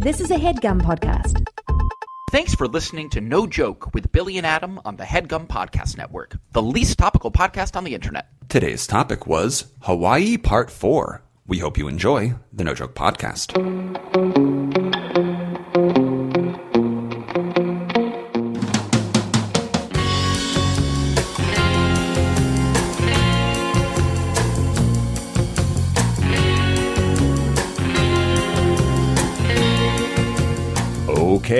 [0.00, 1.46] This is a headgum podcast.
[2.30, 6.38] Thanks for listening to No Joke with Billy and Adam on the Headgum Podcast Network,
[6.52, 8.28] the least topical podcast on the internet.
[8.48, 11.22] Today's topic was Hawaii Part 4.
[11.46, 14.49] We hope you enjoy the No Joke Podcast.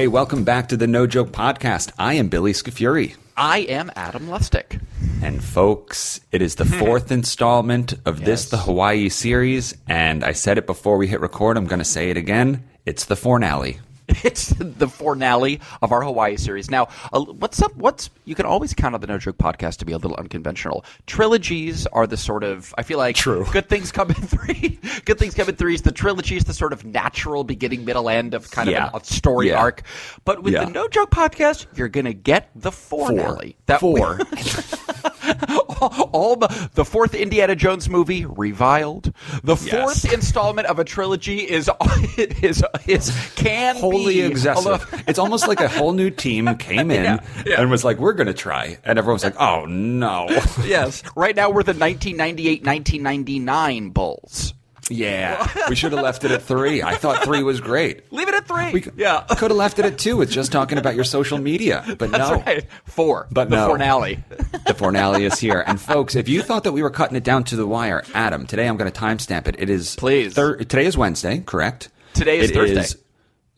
[0.01, 1.93] Okay, welcome back to the No Joke Podcast.
[1.99, 3.17] I am Billy Scafuri.
[3.37, 4.79] I am Adam Lustick.
[5.23, 6.79] And folks, it is the hmm.
[6.79, 9.77] fourth installment of this, the Hawaii series.
[9.87, 11.59] And I said it before we hit record.
[11.59, 12.65] I'm going to say it again.
[12.87, 13.79] It's the finale.
[14.25, 16.71] It's the finale of our Hawaii series.
[16.71, 17.75] Now, uh, what's up?
[17.77, 20.85] What's you can always count on the No Joke podcast to be a little unconventional.
[21.07, 23.47] Trilogies are the sort of I feel like True.
[23.53, 24.79] good things come in three.
[25.05, 25.83] good things come in threes.
[25.83, 28.89] The trilogy is the sort of natural beginning, middle, end of kind Yeah.
[28.89, 29.61] of a, a story Yeah.
[29.61, 29.83] arc.
[30.25, 30.65] But with Yeah.
[30.65, 33.57] the No Joke podcast, you're gonna get the finale.
[33.67, 34.19] That Four.
[36.13, 39.13] all the, the fourth Indiana Jones movie reviled.
[39.45, 39.69] The Yes.
[39.71, 41.71] fourth installment of a trilogy is
[42.17, 44.87] is is can Wholly be excessive.
[45.09, 47.61] it's almost like a whole new team came in Yeah, yeah.
[47.61, 48.79] and was like, we're going to try.
[48.85, 50.27] And everyone was like, oh, no.
[50.65, 51.03] yes.
[51.17, 54.55] Right now we're the 1998-1999 Bulls.
[54.91, 55.47] Yeah.
[55.69, 56.83] We should have left it at three.
[56.83, 58.13] I thought three was great.
[58.13, 58.73] Leave it at three.
[58.73, 59.21] We c- yeah.
[59.31, 61.85] could have left it at two with just talking about your social media.
[61.99, 62.41] But That's no.
[62.43, 62.67] right.
[62.87, 63.29] Four.
[63.31, 63.73] But the no.
[63.73, 64.23] finale.
[64.67, 65.65] The finale is here.
[65.67, 68.47] And folks, if you thought that we were cutting it down to the wire, Adam,
[68.47, 69.57] today I'm going to timestamp it.
[69.59, 70.35] It is Please.
[70.35, 71.89] Thir- today is Wednesday, correct?
[72.15, 73.01] Today is It Thursday.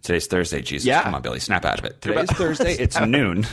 [0.02, 0.62] today's Thursday.
[0.62, 1.02] Jesus, Yeah.
[1.02, 2.00] come on, Billy, snap out of it.
[2.00, 2.74] Today's about- Thursday.
[2.74, 3.46] It's noon.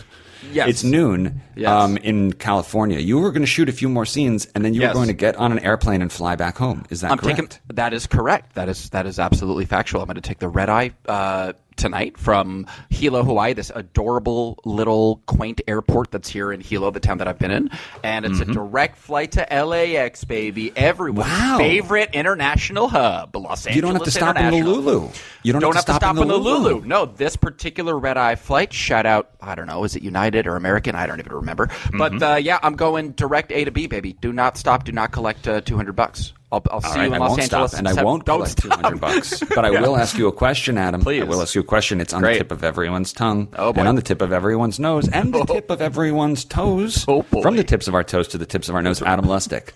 [0.51, 0.69] Yes.
[0.69, 1.69] It's noon Yes.
[1.69, 2.99] um, in California.
[2.99, 4.89] You were going to shoot a few more scenes, and then you Yes.
[4.89, 6.85] were going to get on an airplane and fly back home.
[6.89, 7.37] Is that I'm correct?
[7.61, 8.55] taking that is correct.
[8.55, 10.01] That is that is absolutely factual.
[10.01, 13.53] I'm going to take the red eye uh, tonight from Hilo, Hawaii.
[13.53, 17.69] This adorable little quaint airport that's here in Hilo, the town that I've been in,
[18.03, 20.71] and it's a direct flight to LAX, baby.
[20.75, 21.51] Everyone's Mm-hmm.
[21.51, 21.57] Wow.
[21.57, 23.75] favorite international hub, Los Angeles.
[23.75, 25.09] you don't have to stop in the Lulu.
[25.43, 26.81] You don't, Don't have to stop, in the Lulu.
[26.85, 30.55] No, this particular red eye flight, shout out, I don't know, is it United or
[30.55, 30.95] American?
[30.95, 31.67] I don't even remember.
[31.67, 31.97] Mm-hmm.
[31.97, 34.13] But uh, yeah, I'm going direct A to B, baby.
[34.13, 34.83] Do not stop.
[34.83, 36.33] Do not collect uh, 200 bucks.
[36.51, 37.71] I'll, I'll see All you in I Los won't Angeles.
[37.71, 39.43] stop, and I won't don't collect two hundred bucks.
[39.55, 41.01] But I will ask you a question, Adam.
[41.01, 41.21] Please.
[41.21, 42.01] I will ask you a question.
[42.01, 42.33] It's on Great.
[42.33, 43.81] the tip of everyone's tongue, Oh, boy.
[43.81, 45.45] and on the tip of everyone's nose, and the oh.
[45.45, 47.05] tip of everyone's toes.
[47.07, 47.21] Oh.
[47.21, 49.73] From the tips of our toes to the tips of our nose, Adam Lustick.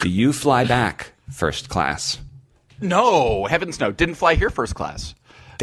[0.00, 2.18] Do you fly back first class?
[2.80, 3.92] No, heavens no.
[3.92, 5.14] Didn't fly here first class.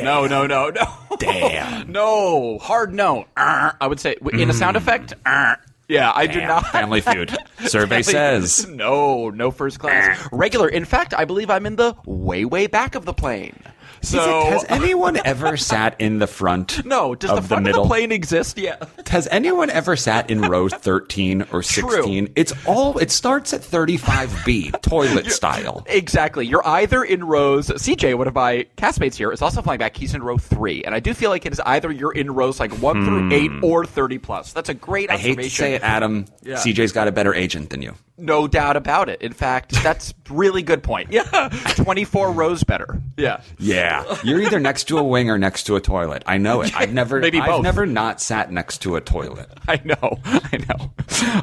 [0.01, 1.17] No, no, no, no.
[1.19, 1.91] Damn.
[1.91, 3.25] no, hard no.
[3.37, 4.83] Uh, I would say in a sound hmm.
[4.83, 5.13] effect.
[5.25, 5.55] Uh,
[5.87, 6.65] Yeah, I do not.
[6.67, 7.35] Family Feud.
[7.65, 8.67] Survey says.
[8.67, 10.27] no, no first class.
[10.31, 10.69] Regular.
[10.69, 13.59] In fact, I believe I'm in the way, way back of the plane.
[14.03, 16.85] So Has anyone ever sat in the front?
[16.85, 17.83] no, does of the front middle?
[17.83, 18.57] of the plane exist?
[18.57, 18.75] Yeah.
[19.07, 22.33] Has anyone ever sat in row 13 or 16?
[22.35, 25.83] It's all, it starts at 35B, toilet style.
[25.87, 26.45] Exactly.
[26.45, 27.67] You're either in rows.
[27.69, 29.95] CJ, one of my castmates here, is also flying back.
[29.95, 32.59] He's in row three, and I do feel like it is either you're in rows
[32.59, 34.53] like one through eight or thirty plus.
[34.53, 35.15] That's a great Hmm.
[35.15, 36.25] I hate to say it, Adam.
[36.43, 36.55] Yeah.
[36.55, 37.95] CJ's got a better agent than you.
[38.17, 39.21] No doubt about it.
[39.23, 41.09] In fact, that's really good point.
[41.11, 43.01] Yeah, twenty-four rows better.
[43.17, 43.41] Yeah.
[43.57, 46.23] Yeah, you're either next to a wing or next to a toilet.
[46.27, 46.75] I know it.
[46.75, 47.63] I've never, Maybe I've both.
[47.63, 49.49] never not sat next to a toilet.
[49.67, 50.19] I know.
[50.25, 50.91] I know.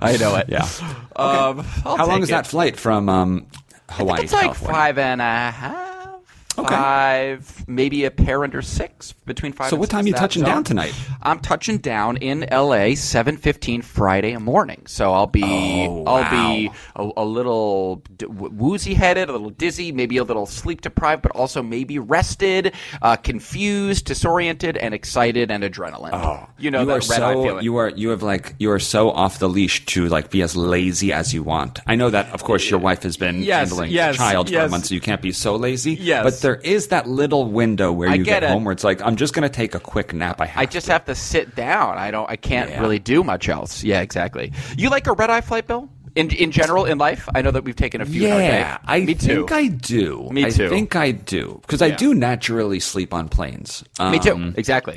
[0.01, 0.49] I know it.
[0.49, 0.63] Yeah.
[1.17, 2.33] Um, I'll How long take is it.
[2.33, 3.47] that flight from um,
[3.91, 4.75] Hawaii It's to like California?
[4.75, 5.90] five and a half.
[6.59, 6.75] Okay.
[6.75, 9.71] Five, maybe a pair under six between five.
[9.71, 10.51] So what time six, you touching zone.
[10.51, 10.93] down tonight?
[11.23, 14.83] I'm touching down in LA seven fifteen Friday morning.
[14.87, 19.93] So I'll be Oh, I'll be a, a little d- woozy headed, a little dizzy,
[19.93, 25.63] maybe a little sleep deprived, but also maybe rested, uh, confused, disoriented, and excited and
[25.65, 26.11] adrenaline.
[26.13, 27.65] Oh, you know you that are red so feeling.
[27.65, 30.57] you are you have like you are so off the leash to like be as
[30.57, 31.79] lazy as you want.
[31.87, 34.55] I know that of course your wife has been Yes, handling yes, the child for
[34.57, 34.71] a yes.
[34.71, 35.95] month, so you can't be so lazy.
[35.95, 36.25] Yes.
[36.25, 39.01] but there is that little window where I you get get, home where it's like
[39.03, 40.41] I'm just going to take a quick nap.
[40.41, 40.93] I have I just to.
[40.93, 41.99] have to sit down.
[41.99, 42.29] I don't.
[42.31, 42.81] I can't Yeah.
[42.81, 43.83] really do much else.
[43.85, 44.53] Yeah, exactly.
[44.77, 45.89] You like a red eye flight, Bill?
[46.17, 48.27] In in general in life, I know that we've taken a few.
[48.27, 48.47] in our day.
[48.49, 49.27] Yeah, I Me too.
[49.47, 50.29] think I do.
[50.33, 50.69] Me I too.
[50.69, 53.85] think I do because I do naturally sleep on planes.
[54.01, 54.33] Me too.
[54.33, 54.97] Um, Exactly.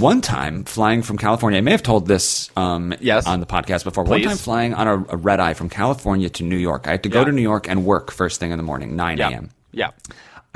[0.00, 3.28] One time flying from California, I may have told this um, Yes.
[3.28, 4.02] on the podcast before.
[4.02, 6.88] One time flying on a, a red eye from California to New York.
[6.88, 7.26] I had to go Yeah.
[7.26, 9.28] to New York and work first thing in the morning, 9 Yeah.
[9.30, 9.50] a.m.
[9.70, 9.90] Yeah.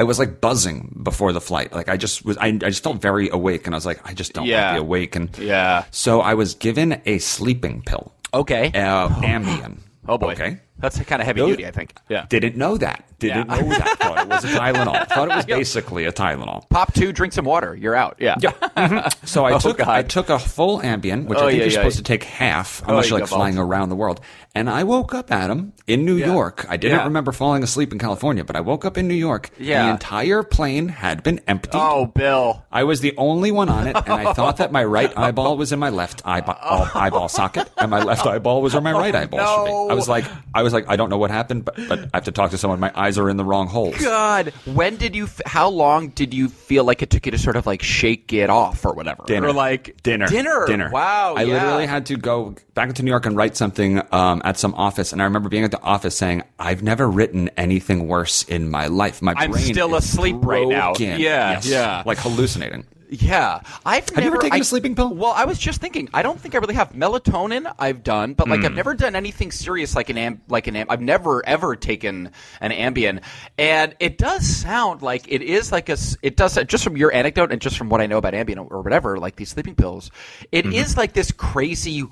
[0.03, 1.73] I was like buzzing before the flight.
[1.73, 4.13] Like I just was, I, I just felt very awake, and I was like, I
[4.15, 4.65] just don't Yeah.
[4.65, 5.15] want to be awake.
[5.15, 5.85] And Yeah.
[5.93, 8.67] so I was given a sleeping pill, Okay.
[8.75, 9.79] uh, Ambien.
[10.09, 10.33] Oh, boy.
[10.33, 10.59] Okay.
[10.79, 11.95] That's kind of heavy Those- duty, I think.
[12.09, 12.27] Yeah.
[12.29, 13.05] Didn't know that.
[13.21, 13.61] Didn't Yeah.
[13.61, 13.99] know that.
[14.01, 15.09] Thought it was a Tylenol.
[15.09, 16.69] Thought it was basically a Tylenol.
[16.71, 17.77] Pop two, drink some water.
[17.77, 18.17] You're out.
[18.19, 18.35] Yeah.
[18.37, 19.27] Mm-hmm.
[19.27, 19.89] So I oh, took God.
[19.89, 21.79] I took a full Ambien, which Oh, I think yeah, you're yeah.
[21.79, 23.69] supposed to take half Oh, unless you you're like got flying balls.
[23.69, 24.21] around the world.
[24.55, 26.27] And I woke up, Adam, in New Yeah.
[26.27, 26.67] York.
[26.69, 27.05] I didn't Yeah.
[27.05, 29.51] remember falling asleep in California, but I woke up in New York.
[29.59, 29.85] Yeah.
[29.87, 31.71] The entire plane had been empty.
[31.75, 32.65] Oh, Bill.
[32.73, 35.71] I was the only one on it, and I thought that my right eyeball was
[35.73, 36.59] in my left eyeball,
[36.95, 39.87] eyeball socket, and my left eyeball was where my right oh, eyeball should no.
[39.89, 39.93] be.
[39.93, 40.25] I was like,
[40.55, 42.59] I was like, I don't know what happened, but but I have to talk to
[42.59, 42.81] someone.
[42.81, 43.97] My eyes are in the wrong holes.
[43.99, 45.25] God, when did you?
[45.25, 48.33] F- how long did you feel like it took you to sort of like shake
[48.33, 49.25] it off or whatever?
[49.27, 49.49] Dinner.
[49.49, 50.91] Or like dinner, dinner, dinner.
[50.91, 51.55] Wow, I yeah.
[51.55, 55.13] literally had to go back into New York and write something um, at some office,
[55.13, 58.87] and I remember being at the office saying, "I've never written anything worse in my
[58.87, 59.23] life.
[59.23, 61.67] My I'm brain still is asleep right now." broken." Yeah, Yes.
[61.69, 62.03] yeah.
[62.07, 62.87] like hallucinating.
[63.15, 65.15] Yeah, I've Have you never ever taken I- a sleeping pill?
[65.15, 66.09] Well, I was just thinking.
[66.15, 67.71] I don't think I really have melatonin.
[67.79, 68.67] I've done, but like Hmm.
[68.67, 72.31] I've never done anything serious like an am- like an am- I've never ever taken
[72.63, 73.21] an Ambien,
[73.59, 75.99] and it does sound like it is like a.
[76.23, 78.81] It does just from your anecdote and just from what I know about Ambien or
[78.81, 80.11] whatever, like these sleeping pills,
[80.51, 81.01] it is Mm-hmm.
[81.01, 82.05] like this crazy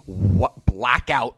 [0.66, 1.36] blackout,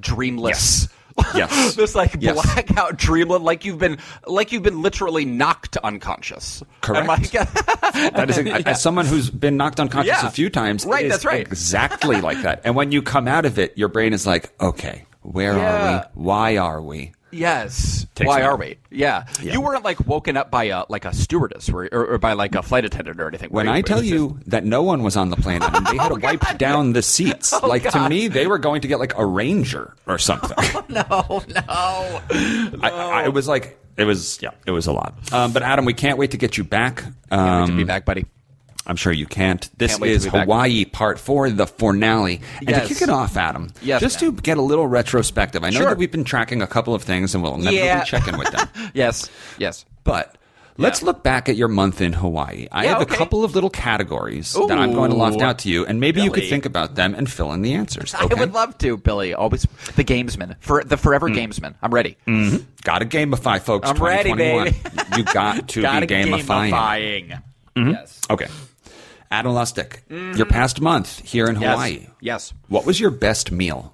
[0.00, 0.82] dreamless.
[0.82, 0.88] Yes.
[1.34, 2.34] this like Yes.
[2.42, 6.62] blackout dreamland, like you've been, like you've been literally knocked unconscious.
[6.80, 7.08] Correct.
[7.34, 7.44] I-
[8.10, 10.26] That is, as someone who's been knocked unconscious Yeah.
[10.26, 11.40] a few times, it Right, is that's right.
[11.40, 12.62] exactly like that.
[12.64, 15.96] And when you come out of it, your brain is like, okay, where Yeah.
[15.98, 16.22] are we?
[16.24, 17.12] Why are we?
[17.34, 18.06] Yes.
[18.14, 18.78] Takes Why are we?
[18.90, 19.26] Yeah.
[19.42, 22.54] You weren't like woken up by a like a stewardess or, or, or by like
[22.54, 23.50] a flight attendant or anything.
[23.50, 23.76] When right?
[23.76, 26.20] I tell you that no one was on the plane and they had Oh, to
[26.20, 29.94] wipe down the seats, like to me, they were going to get like a ranger
[30.06, 30.56] or something.
[30.56, 31.02] just- no,
[31.48, 31.64] no.
[31.66, 35.14] I, I, it was like it was yeah, it was a lot.
[35.32, 37.04] Um, but Adam, we can't wait to get you back.
[37.30, 38.26] Um, to be back, buddy.
[38.86, 39.68] I'm sure you can't.
[39.78, 40.24] This Can't is.
[40.26, 42.40] Hawaii Part Four, the finale.
[42.60, 42.88] And Yes.
[42.88, 44.34] to kick it off, Adam, Yes, just man.
[44.36, 45.64] to get a little retrospective.
[45.64, 45.88] I know Sure.
[45.88, 48.00] that we've been tracking a couple of things, and we'll never Yeah.
[48.00, 48.68] be checking with them.
[48.94, 49.28] Yes.
[49.58, 49.84] Yes.
[50.04, 50.36] But
[50.76, 51.06] let's Yeah.
[51.06, 52.66] look back at your month in Hawaii.
[52.70, 53.14] I Yeah, have okay.
[53.14, 56.20] a couple of little categories that I'm going to loft out to you, and maybe
[56.20, 58.14] you could think about them and fill in the answers.
[58.14, 59.32] I would love to, Billy.
[59.32, 59.66] Always
[59.96, 61.36] the gamesman for the forever Mm.
[61.48, 61.74] gamesman.
[61.82, 62.16] I'm ready.
[62.82, 63.88] Got to gamify, folks.
[63.88, 64.76] I'm ready, baby.
[65.16, 66.70] you got to be gamifying.
[66.70, 67.42] gamifying.
[67.76, 67.90] Mm-hmm.
[67.90, 68.20] Yes.
[68.30, 68.46] Okay.
[69.34, 71.62] Adam Lustick, your past month here in Mm-hmm.
[71.62, 71.72] Yes.
[71.74, 72.06] Hawaii.
[72.20, 72.52] Yes.
[72.68, 73.92] What was your best meal?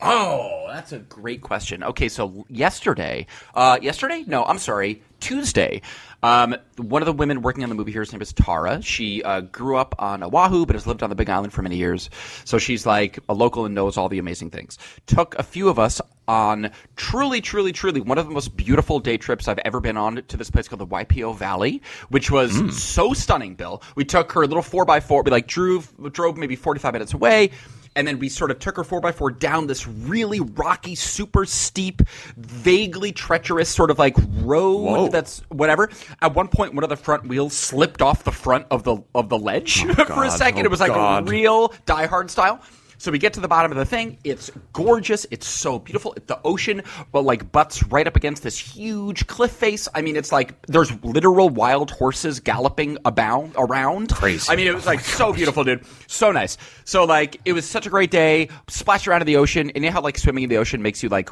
[0.00, 1.82] Oh, that's a great question.
[1.82, 4.24] Okay, so yesterday, uh, yesterday?
[4.26, 5.82] No, I'm sorry, Tuesday.
[6.22, 8.82] Um, one of the women working on the movie here, her name is Tara.
[8.82, 11.76] She uh, grew up on Oahu, but has lived on the Big Island for many
[11.76, 12.10] years.
[12.44, 14.78] So she's like a local and knows all the amazing things.
[15.06, 19.16] Took a few of us on truly, truly, truly one of the most beautiful day
[19.16, 23.14] trips I've ever been on to this place called the Waipio Valley, which was so
[23.14, 23.54] stunning.
[23.54, 25.22] Bill, we took her little four x four.
[25.22, 27.50] We like drove drove maybe forty five minutes away
[27.96, 32.02] and then we sort of took her 4x4 down this really rocky, super steep,
[32.36, 35.08] vaguely treacherous sort of like road Whoa.
[35.08, 35.90] that's whatever.
[36.20, 39.28] At one point, one of the front wheels slipped off the front of the of
[39.28, 40.62] the ledge oh, for a second.
[40.62, 41.26] Oh, it was like God.
[41.26, 42.60] a real Die Hard style.
[42.98, 44.18] So we get to the bottom of the thing.
[44.24, 45.24] It's gorgeous.
[45.30, 46.14] It's so beautiful.
[46.26, 49.88] The ocean, well, like butts right up against this huge cliff face.
[49.94, 54.14] I mean, it's like there's literal wild horses galloping abound around.
[54.14, 54.50] Crazy.
[54.50, 55.84] I mean, it was like so beautiful, dude.
[56.08, 56.58] So nice.
[56.84, 58.48] So like, it was such a great day.
[58.66, 61.02] Splashed around in the ocean, and you know how like swimming in the ocean makes
[61.02, 61.30] you like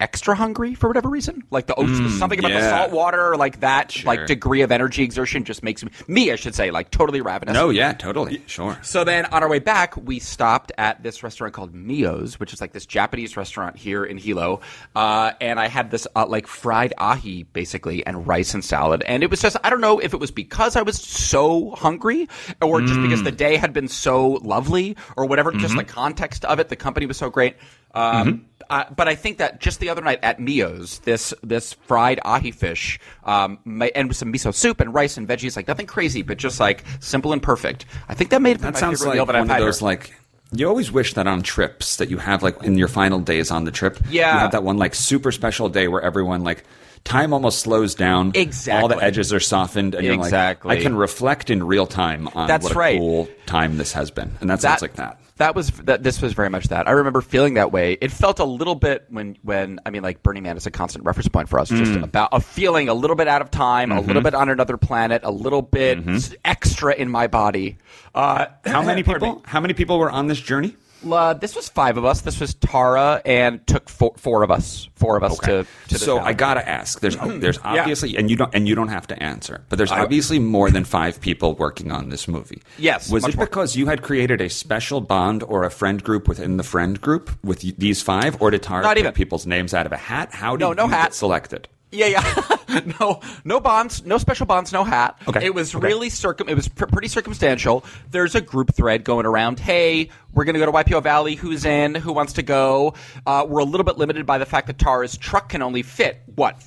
[0.00, 1.44] extra hungry for whatever reason.
[1.50, 4.06] Like the ocean, something about the salt water, or like that, Sure.
[4.08, 7.54] like degree of energy exertion just makes me, me, I should say, like totally ravenous.
[7.54, 8.42] No, yeah, totally.
[8.46, 8.78] Sure.
[8.82, 12.60] So then on our way back, we stopped at this restaurant called Miyo's, which is
[12.60, 14.60] like this Japanese restaurant here in Hilo.
[14.96, 19.02] Uh, and I had this uh, like fried ahi basically and rice and salad.
[19.06, 22.28] And it was just, I don't know if it was because I was so hungry
[22.62, 26.58] or just because the day had been so lovely or whatever, just the context of
[26.58, 26.68] it.
[26.68, 27.56] The company was so great.
[27.94, 32.20] Um, uh, but I think that just the other night at Miyo's, this this fried
[32.24, 33.58] ahi fish, um,
[33.94, 36.84] and with some miso soup and rice and veggies, like nothing crazy, but just like
[37.00, 37.84] simple and perfect.
[38.08, 39.86] I think that made it That sounds like that one I've of those here.
[39.86, 40.14] like
[40.52, 43.64] you always wish that on trips that you have like in your final days on
[43.64, 43.98] the trip.
[44.08, 44.32] Yeah.
[44.34, 46.64] You have that one like super special day where everyone like
[47.04, 48.32] time almost slows down.
[48.34, 48.82] Exactly.
[48.82, 50.68] All the edges are softened and you're Exactly.
[50.68, 52.98] like I can reflect in real time on That's what a right.
[52.98, 54.36] cool time this has been.
[54.40, 55.20] And that, sounds like that.
[55.40, 56.02] That was that.
[56.02, 56.86] This was very much that.
[56.86, 57.98] I remember feeling that way.
[58.00, 61.04] It felt a little bit when when I mean, like Burning Man is a constant
[61.04, 61.70] reference point for us.
[61.70, 61.78] Mm.
[61.78, 64.06] Just about a feeling a little bit out of time, a Mm-hmm.
[64.06, 67.78] little bit on another planet, a little bit s- extra in my body.
[68.14, 70.76] Uh, How many people how many people were on this journey?
[71.08, 72.20] Uh, this was five of us.
[72.22, 74.88] This was Tara, and took four, four of us.
[74.96, 75.66] Four of us to.
[75.88, 76.18] to so.
[76.18, 77.00] I gotta ask.
[77.00, 80.38] There's there's obviously, and you don't and you don't have to answer, but there's obviously
[80.38, 82.62] more than five people working on this movie.
[82.78, 83.46] Yes, Was it more.
[83.46, 87.30] because you had created a special bond or a friend group within the friend group
[87.42, 89.12] with these five, or did Tara Not pick even.
[89.14, 90.32] people's names out of a hat?
[90.34, 91.04] How did No, no you hat.
[91.10, 91.68] get selected?
[91.92, 92.80] Yeah, yeah.
[93.00, 95.20] no, no bonds, no special bonds, no hat.
[95.26, 95.86] Okay, It was okay.
[95.86, 96.48] really circum.
[96.48, 97.84] It was pr- pretty circumstantial.
[98.10, 99.58] There's a group thread going around.
[99.58, 101.34] Hey, we're going to go to Waipio Valley.
[101.34, 101.96] Who's in?
[101.96, 102.94] Who wants to go?
[103.26, 106.20] Uh, we're a little bit limited by the fact that Tara's truck can only fit
[106.36, 106.62] what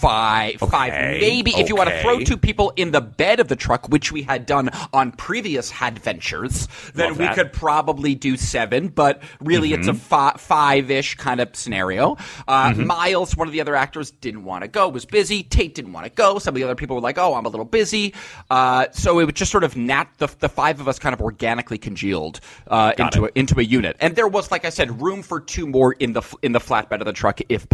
[0.00, 3.48] five, five, Okay, maybe if you want to throw two people in the bed of
[3.48, 7.34] the truck, which we had done on previous adventures, then Love we that.
[7.34, 8.88] could probably do seven.
[8.88, 12.16] But really, it's a fi- five-ish kind of scenario.
[12.46, 15.42] Uh, Miles, one of the other actors, didn't want to go, was busy.
[15.42, 16.38] Tate didn't want to go.
[16.38, 18.14] Some of the other people were like, "Oh, I'm a little busy."
[18.50, 21.20] Uh, so it was just sort of nat the, the five of us kind of
[21.20, 25.22] organically congealed uh, into a, into a unit, and there was, like I said, room
[25.22, 27.68] for two more in the in the flatbed of the truck if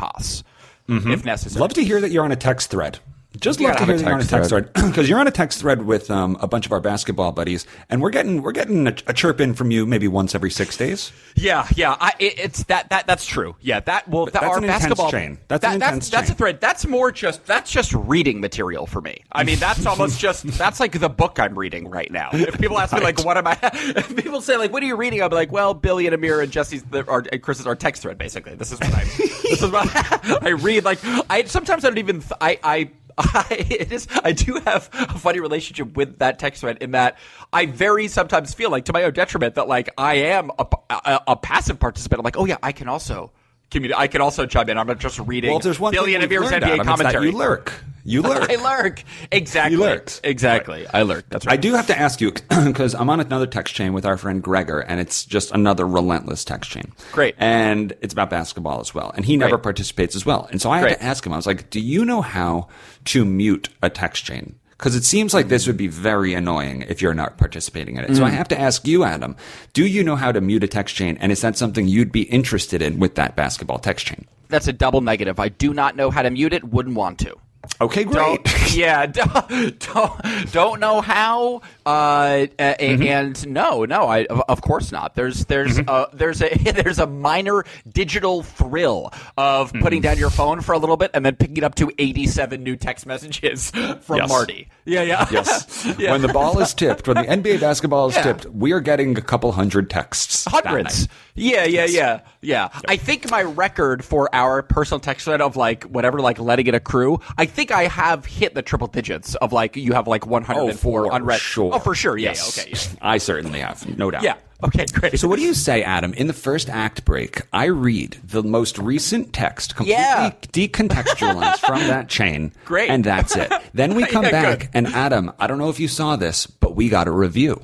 [0.88, 1.60] pos, if necessary.
[1.60, 2.98] Love to hear that you're on a text thread.
[3.40, 5.32] Just You love to hear that you're on a text thread because you're on a
[5.32, 8.86] text thread with um, a bunch of our basketball buddies, and we're getting we're getting
[8.86, 11.12] a, a chirp in from you maybe once every six days.
[11.34, 13.56] Yeah, yeah, I, it, it's that that that's true.
[13.60, 15.38] Yeah, that well, that, that's our basketball chain.
[15.48, 16.60] That's that, an that's that's a thread.
[16.60, 19.24] That's more just that's just reading material for me.
[19.32, 22.30] I mean, that's almost just that's like the book I'm reading right now.
[22.32, 23.58] If people ask me like, what am I?
[23.94, 25.22] If people say like, what are you reading?
[25.22, 28.02] I'll be like, well, Billy and Amir and Jesse's the, or and Chris's our text
[28.02, 28.18] thread.
[28.18, 30.84] Basically, this is what I this is what I read.
[30.84, 30.98] Like,
[31.30, 32.90] I sometimes I don't even th- I I.
[33.18, 37.18] I, it is, I do have a funny relationship with that text thread in that
[37.52, 41.20] I very sometimes feel like, to my own detriment, that like I am a, a,
[41.28, 42.20] a passive participant.
[42.20, 43.32] I'm like, oh yeah, I can also
[43.70, 44.00] communicate.
[44.00, 44.78] I can also chime in.
[44.78, 45.50] I'm not just reading.
[45.50, 47.30] Well, there's one and we've learned, NBA Adam, it's that commentary.
[47.30, 47.72] you lurk.
[48.04, 48.50] You lurk.
[48.50, 49.02] I lurk.
[49.32, 49.76] Exactly.
[49.76, 50.20] You lurked.
[50.24, 50.86] Exactly.
[50.92, 51.24] I lurk.
[51.30, 51.54] That's right.
[51.54, 52.32] I do have to ask you
[52.64, 56.44] because I'm on another text chain with our friend Gregor, and it's just another relentless
[56.44, 56.92] text chain.
[57.12, 57.34] Great.
[57.38, 59.62] and it's about basketball as well, and he never Great.
[59.64, 60.48] participates as well.
[60.50, 60.98] And so I had Great.
[60.98, 61.32] to ask him.
[61.32, 62.68] I was like, "Do you know how
[63.06, 67.00] to mute a text chain?" Because it seems like this would be very annoying if
[67.00, 68.10] you're not participating in it.
[68.10, 68.16] Mm.
[68.16, 69.36] So I have to ask you, Adam,
[69.72, 71.16] do you know how to mute a text chain?
[71.20, 74.26] And is that something you'd be interested in with that basketball text chain?
[74.48, 75.38] That's a double negative.
[75.38, 76.64] I do not know how to mute it.
[76.64, 77.34] Wouldn't want to.
[77.80, 78.14] Okay, great.
[78.44, 81.62] Don't, yeah, don't, don't don't know how.
[81.86, 83.02] Uh, Mm-hmm.
[83.02, 85.14] and no, no, I of, course not.
[85.14, 85.88] There's there's Mm-hmm.
[85.88, 90.02] a there's a there's a minor digital thrill of putting Mm-hmm.
[90.02, 92.76] down your phone for a little bit and then picking it up to 87 new
[92.76, 94.28] text messages from Yes.
[94.28, 94.68] Marty.
[94.84, 95.94] Yeah, yeah, Yes.
[95.98, 96.12] Yeah.
[96.12, 98.22] When the ball is tipped, when the NBA basketball is Yeah.
[98.22, 100.44] tipped, we are getting a couple hundred texts.
[100.48, 101.08] Hundreds.
[101.36, 102.68] Yeah, yeah, yeah, yeah.
[102.86, 106.74] I think my record for our personal text thread of like whatever, like letting it
[106.74, 110.70] accrue, I think I have hit the triple digits of like you have like 104
[110.70, 110.72] Oh,
[111.08, 111.40] for unread.
[111.40, 111.74] sure.
[111.74, 112.16] Oh, for sure.
[112.16, 112.56] Yeah, Yes.
[112.56, 112.70] yeah, okay.
[112.72, 112.98] Yeah.
[113.02, 114.22] I certainly have, no doubt.
[114.22, 114.36] Yeah.
[114.62, 115.18] Okay, great.
[115.18, 116.14] So what do you say, Adam?
[116.14, 120.30] In the first act break, I read the most recent text completely Yeah.
[120.52, 122.52] decontextualized from that chain.
[122.64, 122.88] Great.
[122.90, 123.52] And that's it.
[123.74, 124.68] Then we come Yeah, back good.
[124.72, 127.60] and Adam, I don't know if you saw this, but we got a review.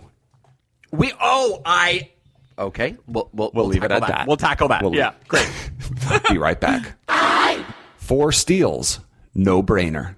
[0.90, 2.10] we oh I
[2.58, 2.96] okay.
[3.06, 4.26] We'll we'll, We'll leave it at that.
[4.26, 4.82] We'll tackle that.
[4.82, 5.48] We'll- yeah, great.
[6.30, 6.96] Be right back.
[7.96, 9.00] Four steals,
[9.34, 10.16] no brainer.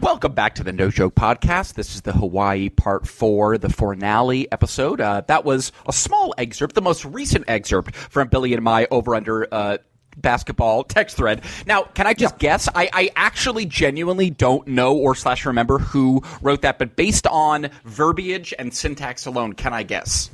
[0.00, 1.74] Welcome back to the No Joke Podcast.
[1.74, 5.00] This is the Hawaii Part 4, the finale episode.
[5.00, 9.14] Uh, that was a small excerpt, the most recent excerpt from Billy and my over
[9.14, 9.78] under uh,
[10.18, 11.42] basketball text thread.
[11.66, 12.68] Now, can I just guess?
[12.74, 17.70] I, I actually genuinely don't know or slash remember who wrote that, but based on
[17.84, 20.30] verbiage and syntax alone, can I guess?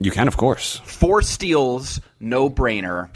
[0.00, 0.80] You can, of course.
[0.84, 3.08] Four steals, no brainer.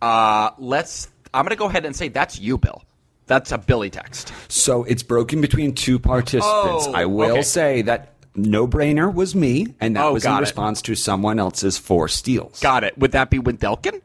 [0.00, 1.08] Uh, let's.
[1.32, 2.82] I'm going to go ahead and say that's you, Bill.
[3.26, 4.32] That's a Billy text.
[4.48, 6.86] So it's broken between two participants.
[6.86, 7.42] Oh, I will okay.
[7.42, 10.40] say that no brainer was me, and that Oh, was in got it.
[10.42, 12.60] response to someone else's four steals.
[12.60, 12.96] Got it.
[12.98, 14.00] Would that be Windelkin?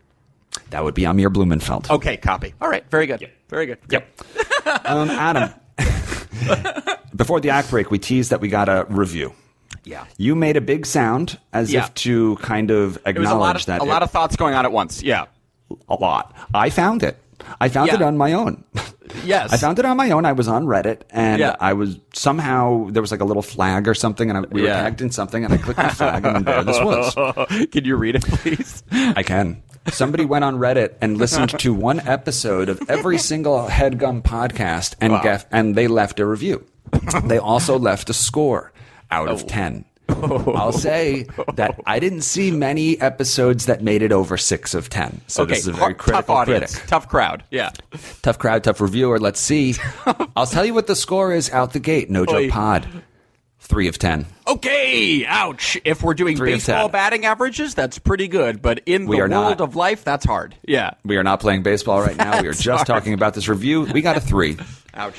[0.71, 1.89] That would be Amir Blumenfeld.
[1.91, 2.53] Okay, copy.
[2.59, 3.29] All right, very good.
[3.49, 3.77] Very good.
[3.89, 4.21] Yep.
[4.85, 5.49] um, Adam,
[7.15, 9.33] before the act break, we teased that we got a review.
[9.83, 10.05] Yeah.
[10.17, 11.85] You made a big sound as Yeah.
[11.85, 14.35] if to kind of was a lot acknowledge of that a it- lot of thoughts
[14.35, 15.01] going on at once.
[15.03, 15.25] Yeah.
[15.87, 16.35] a lot.
[16.53, 17.17] I found it.
[17.59, 17.95] I found Yeah.
[17.95, 18.63] it on my own.
[19.25, 19.51] Yes.
[19.51, 20.25] I found it on my own.
[20.25, 21.57] I was on Reddit, and Yeah.
[21.59, 24.67] I was somehow there was like a little flag or something, and I, we were
[24.69, 27.13] tagged in something, and I clicked the flag, and there this was.
[27.71, 28.83] Can you read it, please?
[28.91, 29.61] I can.
[29.89, 35.11] Somebody went on Reddit and listened to one episode of every single Headgum podcast, and
[35.11, 35.21] Wow.
[35.23, 36.63] gef- and they left a review.
[37.25, 38.71] they also left a score
[39.11, 39.33] out Oh.
[39.33, 39.85] of ten.
[40.09, 41.25] I'll say
[41.55, 45.21] that I didn't see many episodes that made it over six of ten.
[45.27, 45.53] So okay.
[45.53, 46.89] this is a very critical tough audience, critic.
[46.89, 47.43] tough crowd.
[47.49, 47.69] Yeah.
[48.21, 49.19] Tough crowd, tough reviewer.
[49.19, 49.75] Let's see.
[50.35, 52.09] I'll tell you what the score is out the gate.
[52.09, 52.25] No Oy.
[52.25, 52.87] joke pod.
[53.59, 54.25] Three of ten.
[54.47, 55.77] Okay, ouch.
[55.85, 58.61] If we're doing Three baseball batting averages, that's pretty good.
[58.61, 59.61] But in We the world not.
[59.61, 60.55] of life, that's hard.
[60.67, 60.95] Yeah.
[61.05, 62.41] We are not playing baseball right now.
[62.41, 62.87] We are just hard.
[62.87, 63.83] talking about this review.
[63.83, 64.57] We got a three.
[64.93, 65.15] Ouch.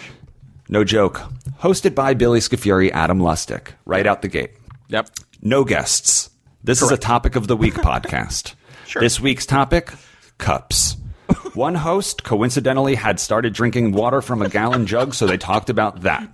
[0.73, 1.21] No joke.
[1.61, 3.75] Hosted by Billy Scafuri, Adam Lustick.
[3.85, 4.53] Right out the gate.
[4.89, 5.11] Yep.
[5.43, 6.31] No guests.
[6.65, 8.55] This is a topic of the week podcast.
[8.87, 9.03] Sure.
[9.03, 9.93] This week's topic
[10.39, 10.97] cups.
[11.53, 16.01] One host coincidentally had started drinking water from a gallon jug, so they talked about
[16.05, 16.27] that.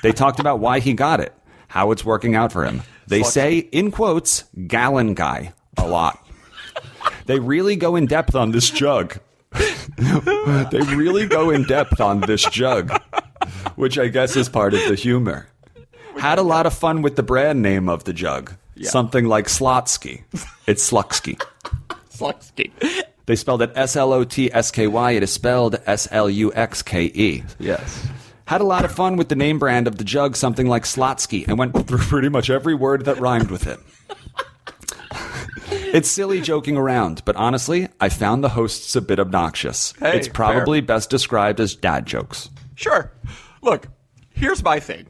[0.00, 1.34] They talked about why he got it,
[1.66, 2.82] how it's working out for him.
[3.08, 6.24] They say, in quotes, gallon guy a lot.
[7.24, 9.18] They really go in depth on this jug.
[9.96, 12.92] they really go in depth on this jug,
[13.76, 15.48] which I guess is part of the humor.
[16.18, 18.54] Had a lot of fun with the brand name of the jug.
[18.82, 20.24] Something like Slotsky.
[20.66, 21.40] It's Slutsky.
[22.10, 22.72] Slutsky.
[23.26, 25.12] They spelled it S L O T S K Y.
[25.12, 27.44] It is spelled S L U X K E.
[27.58, 28.08] Yes.
[28.46, 31.46] Had a lot of fun with the name brand of the jug, something like Slotsky,
[31.48, 33.80] and went through pretty much every word that rhymed with it.
[35.70, 39.94] it's silly joking around, but honestly, I found the hosts a bit obnoxious.
[39.98, 42.48] Hey, it's probably best described as dad jokes.
[42.76, 43.10] Sure.
[43.66, 43.88] Look,
[44.30, 45.06] here's my thing.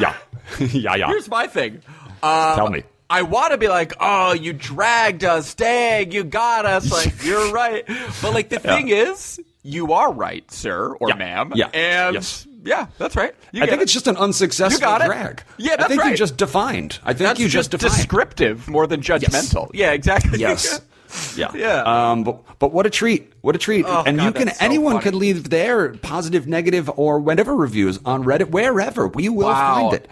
[0.00, 0.16] Yeah.
[0.58, 1.06] yeah, yeah.
[1.08, 1.82] Here's my thing.
[2.22, 2.82] Uh, Tell me.
[3.10, 6.90] I want to be like, oh, you dragged us, dang, you got us.
[6.90, 7.84] Like, you're right.
[8.22, 11.16] But, like, the thing is, you are right, sir or Yeah.
[11.16, 11.52] ma'am.
[11.54, 11.66] Yeah.
[11.74, 12.46] And, Yes.
[12.64, 13.34] yeah, that's right.
[13.52, 13.84] You I think it.
[13.84, 15.06] it's just an unsuccessful You got it.
[15.08, 15.42] drag.
[15.58, 16.98] Yeah, I that's think you just defined.
[17.04, 17.92] I think that's you just, defined.
[17.92, 19.70] descriptive more than judgmental.
[19.74, 20.38] Yeah, exactly.
[20.38, 20.80] Yes.
[21.36, 21.50] Yeah.
[21.54, 21.82] Yeah.
[22.10, 23.32] Um, but, but what a treat.
[23.40, 23.84] What a treat.
[23.86, 27.98] Oh, and God, you can, so anyone can leave their positive, negative, or whatever reviews
[28.04, 29.08] on Reddit, wherever.
[29.08, 29.74] We will Wow.
[29.76, 30.10] Oh find it.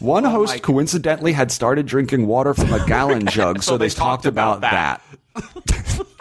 [0.00, 3.88] One host my- coincidentally had started drinking water from a gallon jug, so, So they,
[3.88, 5.02] they talked, talked about, about that.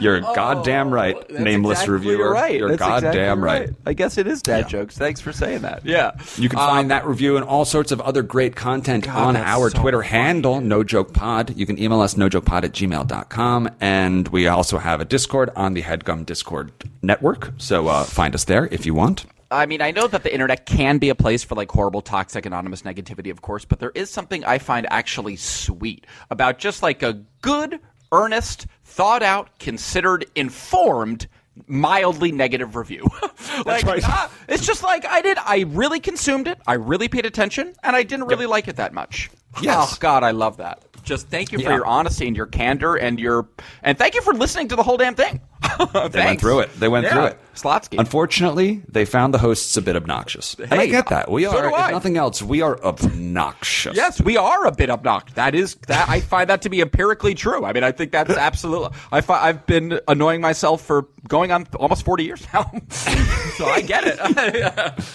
[0.00, 2.30] You're goddamn right, Oh, nameless exactly reviewer.
[2.32, 2.58] Right.
[2.58, 3.70] You're That's goddamn exactly right.
[3.86, 4.96] I guess it is dad jokes.
[4.98, 5.84] Thanks for saying that.
[5.84, 6.12] Yeah.
[6.36, 9.80] You can find that review and all sorts of other great content on our so
[9.80, 10.08] Twitter funny.
[10.10, 11.56] handle, No Joke Pod.
[11.56, 13.70] You can email us, nojokepod at gmail.com.
[13.80, 17.52] And we also have a Discord on the Headgum Discord network.
[17.58, 19.26] So uh, find us there if you want.
[19.50, 22.44] I mean, I know that the internet can be a place for like horrible, toxic,
[22.44, 27.04] anonymous negativity, of course, but there is something I find actually sweet about just like
[27.04, 27.78] a good,
[28.14, 31.26] earnest, thought out, considered, informed,
[31.66, 33.06] mildly negative review.
[33.66, 34.02] like, right.
[34.04, 35.38] ah, it's just like I did.
[35.38, 36.58] I really consumed it.
[36.66, 39.30] I really paid attention, and I didn't really like it that much.
[39.60, 39.94] Yes.
[39.94, 40.84] Oh God, I love that.
[41.04, 43.46] Just thank you for your honesty and your candor and your
[43.82, 45.40] and thank you for listening to the whole damn thing.
[46.10, 46.70] They went through it.
[46.78, 47.12] They went Yeah.
[47.12, 47.38] through it.
[47.54, 47.98] Slotsky.
[48.00, 50.54] Unfortunately, they found the hosts a bit obnoxious.
[50.58, 51.30] and I get that.
[51.30, 53.96] We so are, if nothing else, we are obnoxious.
[53.96, 55.34] Yes, we are a bit obnoxious.
[55.36, 57.64] That is that I find that to be empirically true.
[57.64, 58.90] I mean, I think that's absolutely.
[59.12, 64.04] I I've been annoying myself for going on almost forty years now, so I get
[64.04, 64.18] it.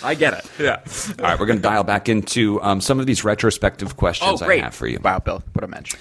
[0.03, 0.49] I get it.
[0.57, 0.81] Yeah.
[1.19, 4.41] All right, we're going to dial back into um, some of these retrospective Oh, questions
[4.41, 4.99] I have for you.
[5.03, 5.99] Wow, Bill, what a mention.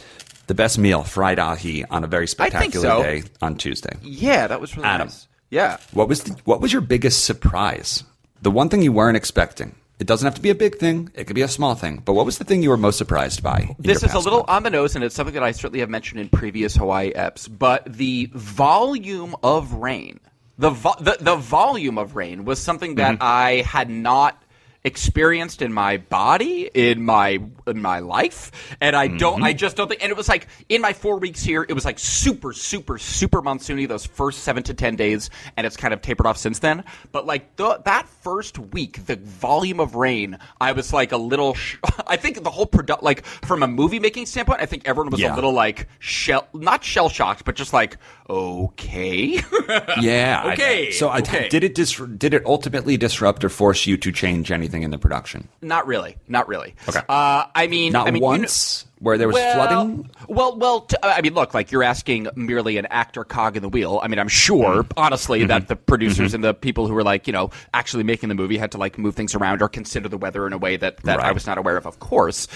[0.49, 3.03] The best meal, fried ahi, on a very spectacular so.
[3.03, 3.97] day on Tuesday.
[4.03, 5.09] Yeah, that was really Adam.
[5.09, 5.29] nice.
[5.51, 5.77] Yeah.
[5.93, 8.03] What was the, what was your biggest surprise?
[8.43, 9.75] The one thing you weren't expecting.
[9.99, 11.11] It doesn't have to be a big thing.
[11.15, 12.03] It could be a small thing.
[12.05, 13.75] But what was the thing you were most surprised by?
[13.79, 14.51] This is a little month?
[14.51, 17.49] on the nose, and it's something that I certainly have mentioned in previous Hawaii eps.
[17.51, 20.21] But the volume of rain,
[20.57, 23.23] the vo- the, the volume of rain was something that Mm-hmm.
[23.23, 24.41] I had not
[24.85, 29.45] experienced in my body in my in my life and i don't Mm-hmm.
[29.45, 31.85] i just don't think and it was like in my four weeks here it was
[31.85, 36.01] like super super super monsoony those first seven to ten days and it's kind of
[36.01, 40.73] tapered off since then but like the, that first week the volume of rain i
[40.73, 44.27] was like a little sh- i think the whole product like from a movie making
[44.27, 45.35] standpoint i think everyone was Yeah.
[45.35, 47.97] a little like shell not shell shocked but just like
[48.29, 49.41] okay
[50.01, 50.43] Yeah.
[50.45, 51.49] I- Okay, so I, okay.
[51.49, 54.99] did it dis- did it ultimately disrupt or force you to change anything in the
[54.99, 55.49] production?
[55.63, 57.01] not really not really Okay.
[57.09, 60.11] uh, i mean Not I mean, you know- once where there was well, flooding.
[60.29, 63.69] Well, well, t- I mean, look, like you're asking merely an actor cog in the
[63.69, 64.01] wheel.
[64.03, 64.91] I mean, I'm sure, Mm-hmm.
[64.99, 68.35] honestly, that the producers and the people who were like, you know, actually making the
[68.35, 70.97] movie had to like move things around or consider the weather in a way that
[71.05, 71.87] that I was not aware of.
[71.87, 72.49] Of course.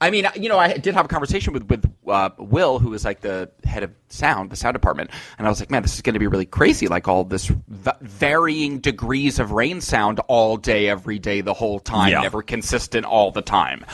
[0.00, 3.04] I mean, you know, I did have a conversation with with uh, Will, who was
[3.04, 6.02] like the head of sound, the sound department, and I was like, "Man, this is
[6.02, 6.86] going to be really crazy!
[6.86, 11.80] Like all this v- varying degrees of rain sound all day, every day, the whole
[11.80, 12.20] time, Yeah.
[12.20, 13.84] never consistent all the time."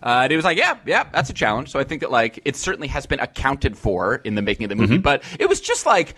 [0.00, 2.40] Uh, and he was like, "Yeah, yeah, that's a challenge." So I think that like
[2.44, 5.02] it certainly has been accounted for in the making of the movie, Mm-hmm.
[5.02, 6.14] but it was just like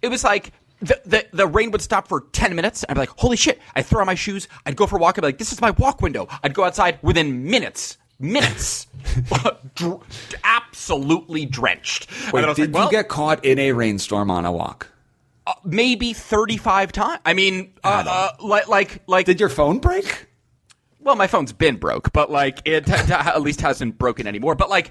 [0.00, 0.52] it was like.
[0.80, 2.84] The, the, the rain would stop for 10 minutes.
[2.84, 3.60] And I'd be like, holy shit.
[3.74, 4.46] I'd throw on my shoes.
[4.64, 5.18] I'd go for a walk.
[5.18, 6.28] I'd be like, this is my walk window.
[6.44, 7.98] I'd go outside within minutes.
[8.20, 8.86] Minutes.
[9.74, 10.00] Dr-
[10.44, 12.10] absolutely drenched.
[12.32, 14.52] Wait, then I was did like, well, you get caught in a rainstorm on a
[14.52, 14.88] walk?
[15.64, 17.20] maybe 35 times?
[17.24, 20.28] I mean, uh, uh, like, like, like, Did your phone break?
[21.08, 24.54] well, my phone's been broke, but like it at least hasn't broken anymore.
[24.54, 24.90] But like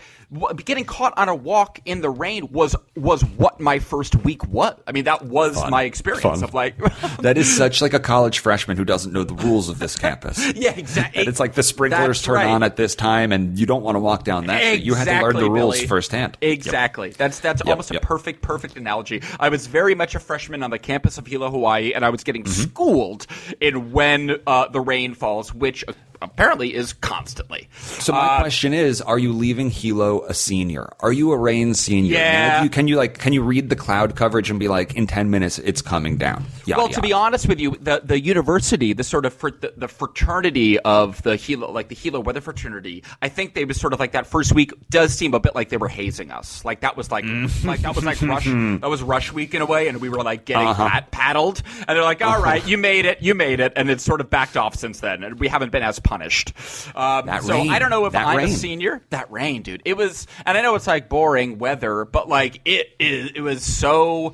[0.66, 4.76] getting caught on a walk in the rain was was what my first week was.
[4.86, 6.44] I mean, that was my experience Fun.
[6.44, 6.78] of like
[7.22, 10.38] That is such like a college freshman who doesn't know the rules of this campus.
[10.56, 11.22] yeah, exactly.
[11.22, 12.48] And it's like the sprinklers That's turn right.
[12.48, 14.62] on at this time, and you don't want to walk down that.
[14.62, 14.84] street.
[14.84, 15.88] You had to learn the rules Billy.
[15.88, 16.38] firsthand.
[16.42, 16.52] Yep.
[16.52, 17.10] Exactly.
[17.12, 18.04] That's that's Yep, almost yep.
[18.04, 19.22] a perfect perfect analogy.
[19.40, 22.24] I was very much a freshman on the campus of Hilo, Hawaii, and I was
[22.24, 22.70] getting Mm-hmm.
[22.70, 23.28] schooled
[23.62, 25.84] in when uh, the rain falls, which
[26.22, 27.68] apparently is constantly.
[27.78, 30.90] So my uh, question is: Are you leaving Hilo a senior?
[31.00, 32.12] Are you a rain senior?
[32.12, 32.64] You know, Yeah.
[32.64, 35.30] you- can you like can you read the cloud coverage and be like, in ten
[35.30, 36.46] minutes it's coming down?
[36.66, 37.08] Yada, well, to yada.
[37.08, 41.22] be honest with you, the the university, the sort of fr- the, the fraternity of
[41.24, 44.28] the Hilo, like the Hilo Weather Fraternity, I think they was sort of like that
[44.28, 46.64] first week does seem a bit like they were hazing us.
[46.66, 47.66] Like that was like mm.
[47.66, 50.24] like that was like rush that was rush week in a way, and we were
[50.24, 50.90] like getting uh-huh.
[50.90, 52.44] pat- paddled, and they're like, all uh-huh.
[52.44, 55.24] right, you made it, you made it, and it's sort of backed off since then,
[55.24, 56.54] and we haven't been as punished.
[56.96, 57.70] Um, so rain.
[57.70, 59.02] I don't know if That I'm a senior.
[59.10, 59.82] That rain, dude.
[59.86, 63.32] It was, and I know it's like boring weather, but like it is.
[63.36, 64.34] It was so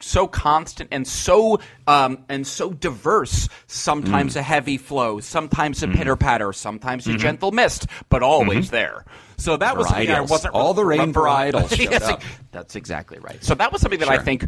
[0.00, 3.48] so constant and so um, and so diverse.
[3.66, 9.04] Sometimes a heavy flow, sometimes a pitter patter, sometimes a gentle mist, but always there.
[9.36, 12.22] So that was something I wasn't All the rain vari- varietals Yes.
[12.52, 13.42] That's exactly right.
[13.42, 14.46] So that was something that I think.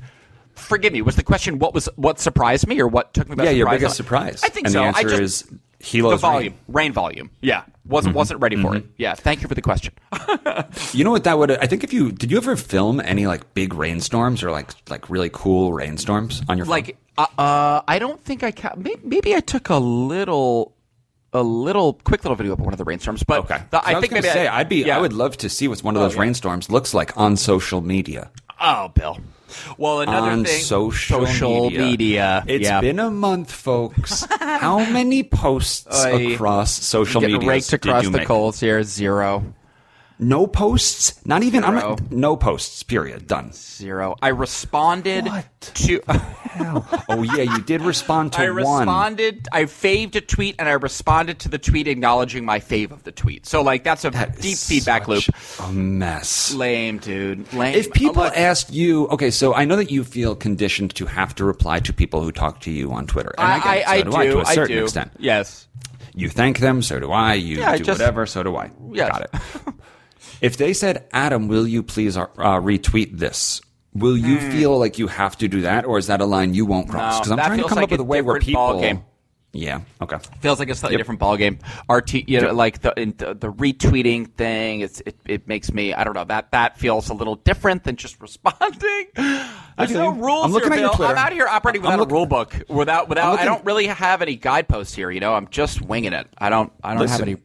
[0.54, 1.02] Forgive me.
[1.02, 3.58] Was the question what was what surprised me or what took me by yeah, surprise?
[3.58, 4.40] your biggest surprise.
[4.44, 4.80] I think and so.
[4.80, 5.52] The answer I just, is
[5.92, 6.60] The volume, rain.
[6.68, 7.30] rain, volume.
[7.40, 8.86] Yeah, wasn't wasn't ready for it.
[8.96, 9.92] Yeah, thank you for the question.
[10.92, 11.50] You know what that would?
[11.50, 15.10] I think if you did, you ever film any like big rainstorms or like like
[15.10, 16.70] really cool rainstorms on your phone?
[16.70, 20.74] like uh, uh I don't think I ca- maybe, maybe I took a little
[21.32, 23.60] a little quick little video of one of the rainstorms, but Okay.
[23.70, 24.84] the- I, was think maybe say I, I'd be.
[24.84, 24.96] yeah.
[24.96, 26.20] I would love to see what one of those yeah.
[26.22, 28.30] rainstorms looks like on social media.
[28.60, 29.18] Oh, Bill.
[29.78, 31.80] Well, another on thing, social, social media.
[31.80, 32.44] media.
[32.46, 32.80] It's yeah.
[32.80, 34.26] been a month, folks.
[34.40, 38.26] How many posts across social media raked across the make?
[38.26, 38.82] coals here.
[38.82, 39.44] Zero,
[40.18, 41.20] No posts.
[41.26, 41.64] Not even.
[41.64, 42.82] I'm not, no posts.
[42.84, 43.26] Period.
[43.26, 43.52] Done.
[43.52, 44.14] zero.
[44.22, 45.46] I responded What?
[45.74, 46.00] to.
[47.08, 48.46] oh yeah, you did respond to one.
[48.46, 48.78] I one.
[48.86, 49.48] responded.
[49.52, 53.10] I faved a tweet, and I responded to the tweet acknowledging my fave of the
[53.12, 53.44] tweet.
[53.46, 55.24] So, like, that's a That deep feedback loop.
[55.60, 56.54] A mess.
[56.54, 57.52] Lame, dude.
[57.52, 57.74] Lame.
[57.74, 61.34] If people Oh, asked you, okay, so I know that you feel conditioned to have
[61.36, 64.12] to reply to people who talk to you on Twitter, and I, get it.
[64.12, 64.82] So I, do, I to a I certain do.
[64.84, 65.10] extent.
[65.18, 65.66] Yes.
[66.14, 67.34] You thank them, so do I.
[67.34, 68.70] You Yeah, I do just- whatever, so do I.
[68.92, 69.08] Yes.
[69.10, 69.74] Got it.
[70.44, 73.62] if they said, Adam, will you please uh, retweet this?
[73.94, 76.66] Will you feel like you have to do that, or is that a line you
[76.66, 77.14] won't cross?
[77.14, 77.16] Hmm.
[77.16, 78.82] No, Because I'm trying to come like up with a way where people.
[79.54, 79.82] Yeah.
[80.02, 80.18] Okay.
[80.40, 81.60] feels like a slightly different ballgame.
[81.88, 84.80] RT, you know, like the, in the the retweeting thing.
[84.80, 87.94] It's it, it makes me I don't know that that feels a little different than
[87.94, 89.06] just responding.
[89.14, 91.06] There's no rules I'm looking here, at your Bill.
[91.06, 93.30] I'm out here operating without look- a rule book, without without.
[93.30, 95.10] looking- I don't really have any guideposts here.
[95.12, 96.26] You know, I'm just winging it.
[96.36, 97.36] I don't I don't have any.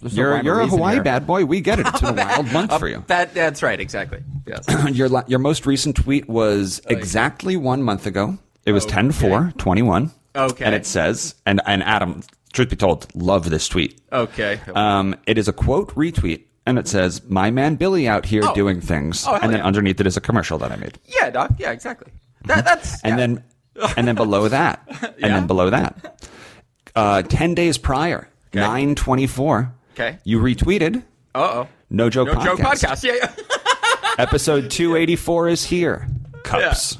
[0.00, 1.02] There's You're or you're a Hawaii here.
[1.02, 1.44] bad boy.
[1.44, 1.86] We get it.
[1.86, 3.04] It's a wild month for you.
[3.08, 3.78] That that's right.
[3.80, 4.22] Exactly.
[4.46, 4.64] Yes.
[4.96, 8.38] your la- your most recent tweet was exactly one month ago.
[8.64, 10.10] It was 10 4 21.
[10.36, 10.64] Okay.
[10.64, 14.00] And it says, and, and Adam, truth be told, love this tweet.
[14.12, 14.60] okay.
[14.74, 18.54] Um, it is a quote retweet, and it says, My man Billy out here Oh.
[18.54, 19.24] doing things.
[19.26, 19.66] Oh, and then yeah.
[19.66, 20.98] underneath it is a commercial that I made.
[21.06, 21.52] yeah, doc.
[21.58, 22.12] Yeah, exactly.
[22.44, 23.16] That that's And yeah.
[23.16, 23.44] then
[23.96, 25.28] and then below that, and Yeah.
[25.28, 26.22] then below that,
[26.94, 30.18] uh, 10 days prior, 924, Okay.
[30.24, 31.02] you retweeted
[31.34, 31.68] uh oh.
[31.90, 32.44] No Joke No Podcast.
[32.44, 33.04] joke podcast.
[33.04, 33.14] Yeah.
[33.14, 34.14] yeah.
[34.18, 36.06] Episode 284 is here.
[36.44, 36.98] Cups.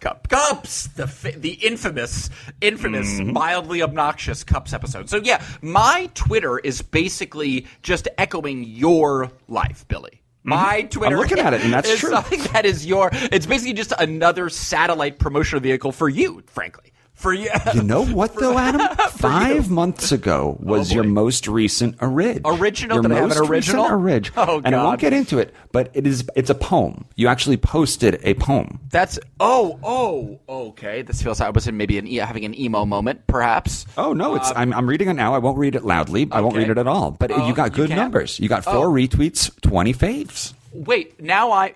[0.00, 1.06] Cup Cups, the
[1.38, 2.28] the infamous,
[2.60, 3.32] infamous, Mm-hmm.
[3.32, 5.08] mildly obnoxious Cups episode.
[5.08, 10.20] So yeah, my Twitter is basically just echoing your life, Billy.
[10.42, 11.14] My Twitter.
[11.16, 12.10] I'm looking at it, and that's is true.
[12.10, 13.08] Something that is your.
[13.14, 16.92] It's basically just another satellite promotional vehicle for you, frankly.
[17.24, 17.48] For you.
[17.72, 18.86] You know what, though, Adam?
[19.12, 22.42] Five months ago was Oh, your most recent orig.
[22.44, 22.96] Original?
[22.96, 23.84] Your Did I have an most original?
[23.84, 24.30] recent orig.
[24.36, 26.28] Oh, And I won't get into it, but it is.
[26.34, 27.06] It's a poem.
[27.14, 28.80] You actually posted a poem.
[28.90, 31.02] That's oh oh okay.
[31.02, 33.86] This feels like I was in maybe an having an emo moment, perhaps.
[33.96, 34.50] Oh no, it's.
[34.50, 35.34] Um, I'm, I'm reading it now.
[35.34, 36.28] I won't read it loudly.
[36.32, 37.12] I won't read it at all.
[37.12, 37.96] But Oh, you got good can?
[37.96, 38.38] numbers.
[38.40, 38.72] You got oh.
[38.72, 38.92] four Oh.
[38.92, 40.52] retweets, twenty faves.
[40.72, 41.74] Wait, now I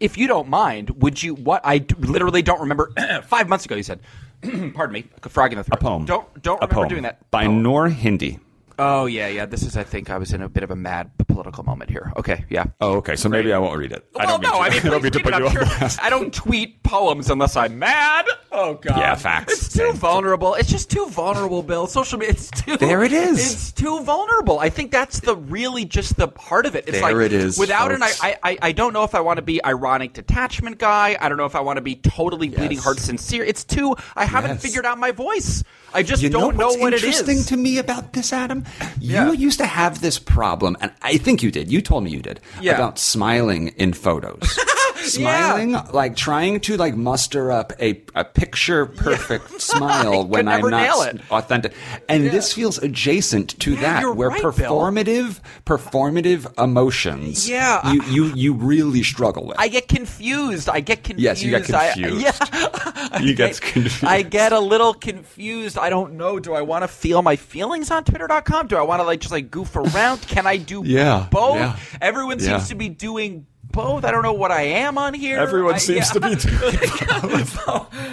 [0.00, 1.34] if you don't mind, would you?
[1.36, 2.92] What i literally don't remember.
[3.24, 4.00] five months ago, you said.
[4.74, 5.78] pardon me, a frog in the throat.
[5.78, 6.04] A poem.
[6.04, 7.52] Don't don't a remember poem doing that by Oh.
[7.52, 8.38] Noor Hindi.
[8.78, 9.46] Oh yeah, yeah.
[9.46, 9.76] This is.
[9.76, 12.12] I think I was in a bit of a mad political moment here.
[12.16, 12.64] Okay, yeah.
[12.80, 13.16] Oh, okay.
[13.16, 14.06] So maybe I won't read it.
[14.16, 16.02] I well, don't mean no, to, I mean, I don't put you on sure- blast.
[16.02, 18.26] I don't tweet poems unless I'm mad.
[18.52, 18.98] Oh God.
[18.98, 19.52] Yeah, facts.
[19.52, 20.54] It's too vulnerable.
[20.54, 21.86] It's just too vulnerable, Bill.
[21.86, 22.32] Social media.
[22.32, 22.76] It's too.
[22.76, 23.52] There it is.
[23.52, 24.58] It's too vulnerable.
[24.58, 26.84] I think that's the really just the heart of it.
[26.88, 28.20] It's There like it is, Without folks.
[28.22, 31.16] an, I, I, I don't know if I want to be ironic detachment guy.
[31.20, 32.84] I don't know if I want to be totally bleeding Yes.
[32.84, 33.44] heart sincere.
[33.44, 33.96] It's too.
[34.14, 34.62] I haven't Yes.
[34.62, 35.64] figured out my voice.
[35.96, 37.46] I just you don't know what's what it interesting is.
[37.46, 38.64] to me about this, Adam?
[39.00, 39.30] Yeah.
[39.30, 41.72] You used to have this problem, and I think you did.
[41.72, 42.74] You told me you did Yeah.
[42.74, 44.58] about smiling in photos.
[45.06, 50.70] Smiling, like trying to like muster up a, a picture perfect smile when I'm not
[50.70, 51.20] nail s- it.
[51.30, 51.72] authentic.
[52.08, 54.52] And this feels adjacent to Yeah, that, where right, Bill.
[54.52, 59.58] performative performative emotions Yeah, you, you you really struggle with.
[59.58, 60.68] I get confused.
[60.68, 61.22] I get confused.
[61.22, 62.22] Yes, you get I- confused.
[62.22, 62.80] yeah.
[63.20, 64.04] You get confused.
[64.04, 65.78] I get a little confused.
[65.78, 66.38] I don't know.
[66.38, 68.66] Do I want to feel my feelings on Twitter.com?
[68.66, 70.20] Do I want to like just like goof around?
[70.22, 71.56] Can I do Yeah, both?
[71.56, 71.76] yeah.
[72.02, 72.58] Everyone Yeah.
[72.58, 74.04] seems to be doing both.
[74.04, 75.38] I don't know what I am on here.
[75.38, 76.12] Everyone I- seems yeah.
[76.12, 77.46] to be doing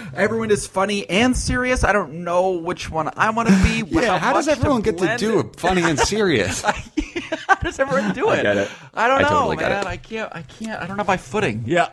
[0.14, 1.82] Everyone is funny and serious.
[1.84, 3.82] I don't know which one I want to be.
[4.04, 5.56] Yeah, how does everyone get to do it.
[5.56, 6.62] funny and serious?
[6.62, 8.42] how does everyone do it?
[8.42, 8.70] get it.
[8.92, 9.86] I don't I know, totally man.
[9.86, 10.30] I can't.
[10.34, 10.82] I can't.
[10.82, 11.64] I don't have my footing.
[11.66, 11.88] Yeah.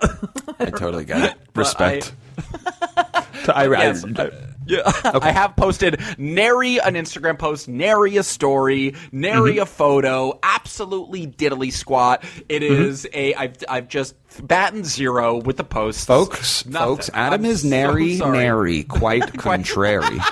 [0.60, 1.38] I totally get it.
[1.56, 2.14] Respect.
[3.48, 4.04] I, I, Yes.
[4.72, 9.62] Yeah, I have posted nary an Instagram post, nary a story, nary Mm-hmm.
[9.62, 10.40] a photo.
[10.44, 12.24] Absolutely diddly squat.
[12.50, 12.82] It Mm-hmm.
[12.84, 13.34] is a.
[13.36, 14.16] I've I've just
[14.48, 16.88] battened zero with the posts, folks, Nothing.
[16.88, 18.38] folks, Adam I'm is nary, sorry.
[18.38, 20.20] nary, quite contrary.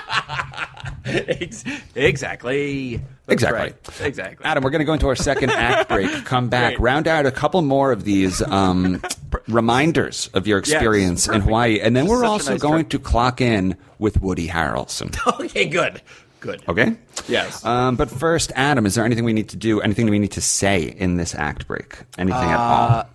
[1.94, 3.00] Exactly.
[3.30, 3.60] That's Exactly.
[3.60, 4.00] right.
[4.06, 4.44] Exactly.
[4.46, 6.10] Adam, we're going to go into our second act break.
[6.24, 6.80] Come back, Great.
[6.80, 9.00] round out a couple more of these um,
[9.48, 11.40] reminders of your experience in.
[11.40, 12.90] Hawaii, and then we're Such also nice going trip.
[12.90, 15.16] to clock in with Woody Harrelson.
[15.44, 15.66] Okay.
[15.66, 16.02] Good.
[16.40, 16.62] Good.
[16.68, 16.96] Okay.
[17.28, 17.62] Yes.
[17.66, 19.82] Um, but first, Adam, is there anything we need to do?
[19.82, 21.98] Anything we need to say in this act break?
[22.16, 23.10] Anything at all?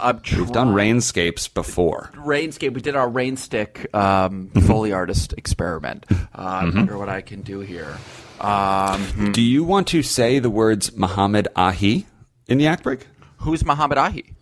[0.00, 2.10] I'm We've done rainscapes before.
[2.16, 2.74] Rainscape.
[2.74, 6.04] We did our rainstick um, Foley artist experiment.
[6.10, 7.96] Uh, I wonder what I can do here.
[8.40, 12.06] Um, Do you want to say the words Muhammad Ahi
[12.46, 13.06] in the act break?
[13.38, 14.34] who's Muhammad Ahi?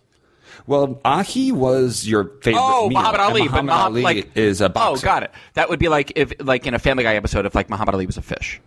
[0.65, 2.61] Well, Ahi was your favorite.
[2.61, 5.31] Oh, meal, Muhammad and Ali, but Muhammad Muhammad Ali like is a Oh, got it.
[5.53, 8.05] That would be like if, like in a Family Guy episode, if like Muhammad Ali
[8.05, 8.59] was a fish.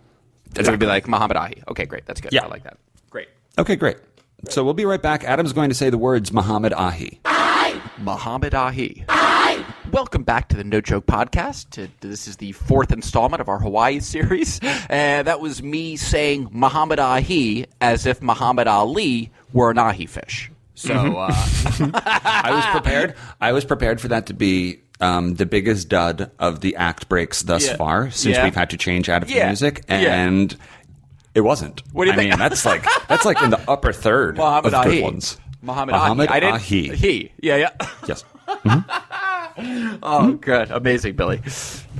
[0.55, 1.61] It would be like Muhammad Ahi.
[1.69, 2.05] Okay, great.
[2.05, 2.33] That's good.
[2.33, 2.45] Yeah.
[2.45, 2.77] I like that.
[3.09, 3.27] Great.
[3.57, 3.97] Okay, great.
[4.49, 5.23] So we'll be right back.
[5.23, 7.19] Adam's going to say the words Muhammad Ahi.
[7.25, 7.79] Ahi.
[7.99, 9.05] Muhammad Ahi.
[9.07, 9.63] Ahi.
[9.89, 11.89] Welcome back to the No Joke Podcast.
[12.01, 14.59] This is the fourth installment of our Hawaii series.
[14.89, 20.51] And that was me saying Muhammad Ahi as if Muhammad Ali were an ahi fish.
[20.75, 23.15] So, uh, I was prepared.
[23.41, 27.41] I was prepared for that to be um, the biggest dud of the act breaks
[27.41, 27.75] thus Yeah.
[27.75, 28.43] far, since Yeah.
[28.43, 29.47] we've had to change out of the Yeah.
[29.47, 29.95] music, Yeah.
[29.95, 30.55] and
[31.33, 31.81] it wasn't.
[31.91, 32.29] What do you I think?
[32.31, 34.95] mean, that's like that's like in the upper third Muhammad of Ahi.
[34.95, 35.37] good ones.
[35.63, 36.35] Muhammad, Muhammad Ahi.
[36.35, 36.95] I didn't, Ahi.
[36.95, 37.31] He.
[37.41, 37.69] Yeah, yeah.
[38.07, 38.23] Yes.
[40.03, 40.71] Oh, good.
[40.71, 41.41] Amazing, Billy.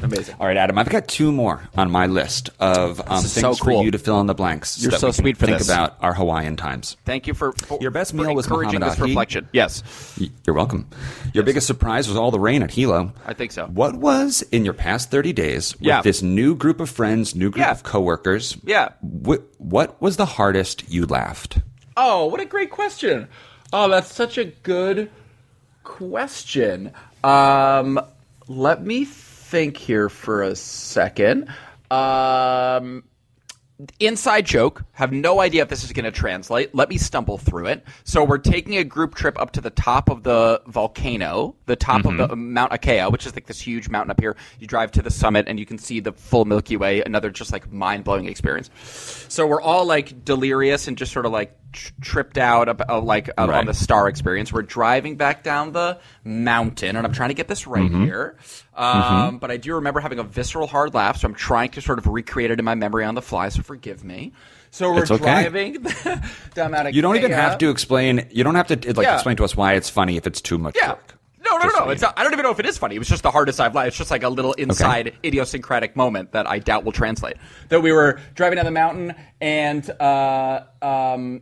[0.01, 0.35] Amazing.
[0.39, 0.79] All right, Adam.
[0.79, 3.79] I've got two more on my list of um, things so cool.
[3.79, 4.81] for you to fill in the blanks.
[4.81, 5.67] You're that so sweet for think this.
[5.67, 6.95] about our Hawaiian times.
[7.05, 9.09] Thank you for, for Your best for meal was encouraging Muhammad this Ahi?
[9.09, 9.49] reflection.
[9.51, 9.83] Yes.
[10.47, 10.87] You're welcome.
[11.33, 13.13] Your biggest surprise was all the rain at Hilo.
[13.25, 13.67] I think so.
[13.67, 16.01] What was in your past 30 days with Yeah.
[16.01, 17.71] this new group of friends, new group Yeah.
[17.71, 18.57] of coworkers?
[18.63, 18.89] Yeah.
[19.01, 21.59] Wh- what was the hardest you laughed?
[21.97, 23.27] Oh, what a great question.
[23.73, 25.11] Oh, that's such a good
[25.83, 26.91] question.
[27.23, 27.99] Um,
[28.47, 31.49] let me think here for a second.
[31.89, 33.03] Um,
[33.99, 34.83] inside joke.
[34.93, 36.73] Have no idea if this is going to translate.
[36.75, 37.83] Let me stumble through it.
[38.03, 42.05] So we're taking a group trip up to the top of the volcano, the top
[42.05, 44.35] of the Mauna Kea, which is like this huge mountain up here.
[44.59, 47.01] You drive to the summit and you can see the full Milky Way.
[47.03, 48.69] Another just like mind blowing experience.
[49.29, 53.29] So we're all like delirious and just sort of like tr- tripped out about, like
[53.37, 53.49] Right.
[53.49, 54.51] on the star experience.
[54.53, 58.03] We're driving back down the mountain, and I'm trying to get this right Mm-hmm.
[58.03, 58.37] here.
[58.75, 61.99] Um, But I do remember having a visceral hard laugh, so I'm trying to sort
[61.99, 63.49] of recreate it in my memory on the fly.
[63.49, 64.31] So forgive me.
[64.71, 65.17] So we're okay.
[65.17, 65.73] driving
[66.53, 68.27] down Mount You don't even have to explain.
[68.31, 69.15] You don't have to like Yeah.
[69.15, 70.89] explain to us why it's funny if it's too much Yeah.
[70.91, 71.15] work.
[71.43, 71.89] No, no, no.
[71.89, 72.95] It's not, I don't even know if it is funny.
[72.95, 73.87] It was just the hardest I've laughed.
[73.89, 77.35] It's just like a little inside idiosyncratic moment that I doubt will translate.
[77.67, 81.41] That we were driving down the mountain and uh, um,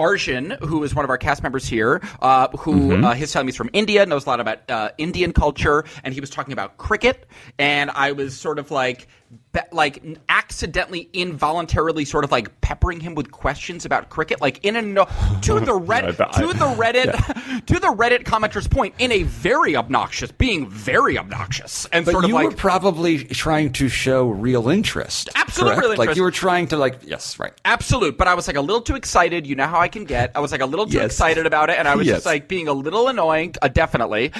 [0.00, 3.68] Arjun, who is one of our cast members here, uh, who uh, his family's from
[3.72, 7.26] India, knows a lot about uh, Indian culture, and he was talking about cricket,
[7.58, 9.06] and I was sort of like.
[9.52, 14.74] Be- like accidentally, involuntarily, sort of like peppering him with questions about cricket, like in
[14.76, 15.04] a no-
[15.42, 19.76] to the Reddit, bet- to the Reddit, to the Reddit commenter's point, in a very
[19.76, 24.28] obnoxious, being very obnoxious, and But sort you of were like probably trying to show
[24.28, 25.28] real interest.
[25.36, 25.88] Absolute correct?
[25.90, 27.52] real Like you were trying to like yes, right.
[27.64, 29.46] Absolute, but I was like a little too excited.
[29.46, 30.32] You know how I can get.
[30.34, 31.06] I was like a little too Yes.
[31.06, 32.16] excited about it, and I was Yes.
[32.16, 34.32] just like being a little annoying, uh, definitely.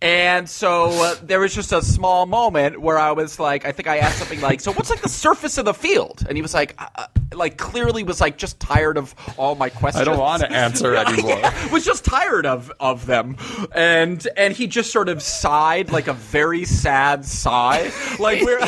[0.00, 3.88] And so uh, there was just a small moment where I was like, I think
[3.88, 6.54] I asked something like, "So what's like the surface of the field?" And he was
[6.54, 7.06] like, uh, uh,
[7.38, 10.02] like clearly was like just tired of all my questions.
[10.02, 11.40] I don't want to answer anymore.
[11.72, 13.36] Was just tired of of them,
[13.74, 18.60] and and he just sort of sighed like a very sad sigh, like we're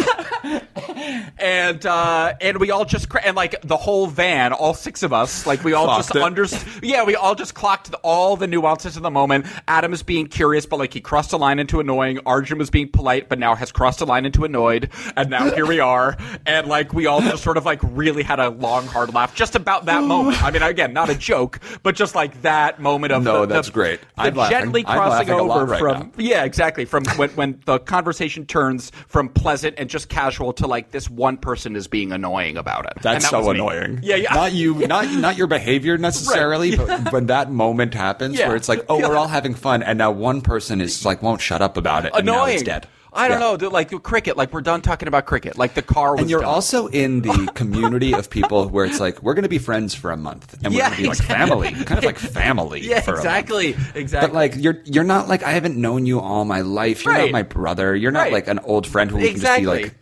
[1.39, 5.13] and uh, and we all just cra- and like the whole van, all six of
[5.13, 6.69] us, like we all Clocked just understood.
[6.83, 9.47] Yeah, we all just clocked all the nuances of the moment.
[9.69, 12.21] Adam is being curious, but like he crossed a line into annoying.
[12.27, 15.67] Arjun was being polite, but now has crossed a line into annoyed, and now here
[15.67, 19.13] we are, and like we all just sort of like really had a long hard
[19.15, 20.43] laugh just about that moment.
[20.43, 23.55] I mean, again, not a joke, but just like that moment of No, the, the-
[23.55, 24.01] that's great.
[24.01, 24.59] The I'm laughing.
[24.59, 26.11] gently crossing laughing lot over right from now.
[26.19, 26.85] yeah, exactly.
[26.85, 31.37] From when when the conversation turns from pleasant and just casual to like this one
[31.37, 32.95] person is being annoying about it.
[33.03, 33.51] That's that so me.
[33.51, 34.01] annoying.
[34.03, 34.35] Yeah, yeah.
[34.35, 38.49] Not you, not not your behavior necessarily, but when that moment happens Yeah.
[38.49, 39.09] where it's like, oh, Yeah.
[39.09, 42.13] we're all having fun, and now one person is like won't shut up about it,
[42.15, 42.55] and now annoying.
[42.55, 42.87] it's dead.
[43.13, 43.47] I don't Yeah.
[43.51, 44.37] know, dude, like cricket.
[44.37, 45.59] Like we're done talking about cricket.
[45.59, 46.21] Like the car was.
[46.23, 46.49] And you're done.
[46.49, 50.11] also in the community of people where it's like we're going to be friends for
[50.11, 52.81] a month, and we're going to be like family, kind of like family.
[52.85, 53.25] yeah, for a month.
[53.27, 54.29] exactly, exactly.
[54.29, 57.05] But like you're you're not like I haven't known you all my life.
[57.05, 57.23] You're Right.
[57.25, 57.95] not my brother.
[57.97, 58.33] You're not Right.
[58.33, 59.83] like an old friend who we can just be Exactly.
[59.85, 59.95] like.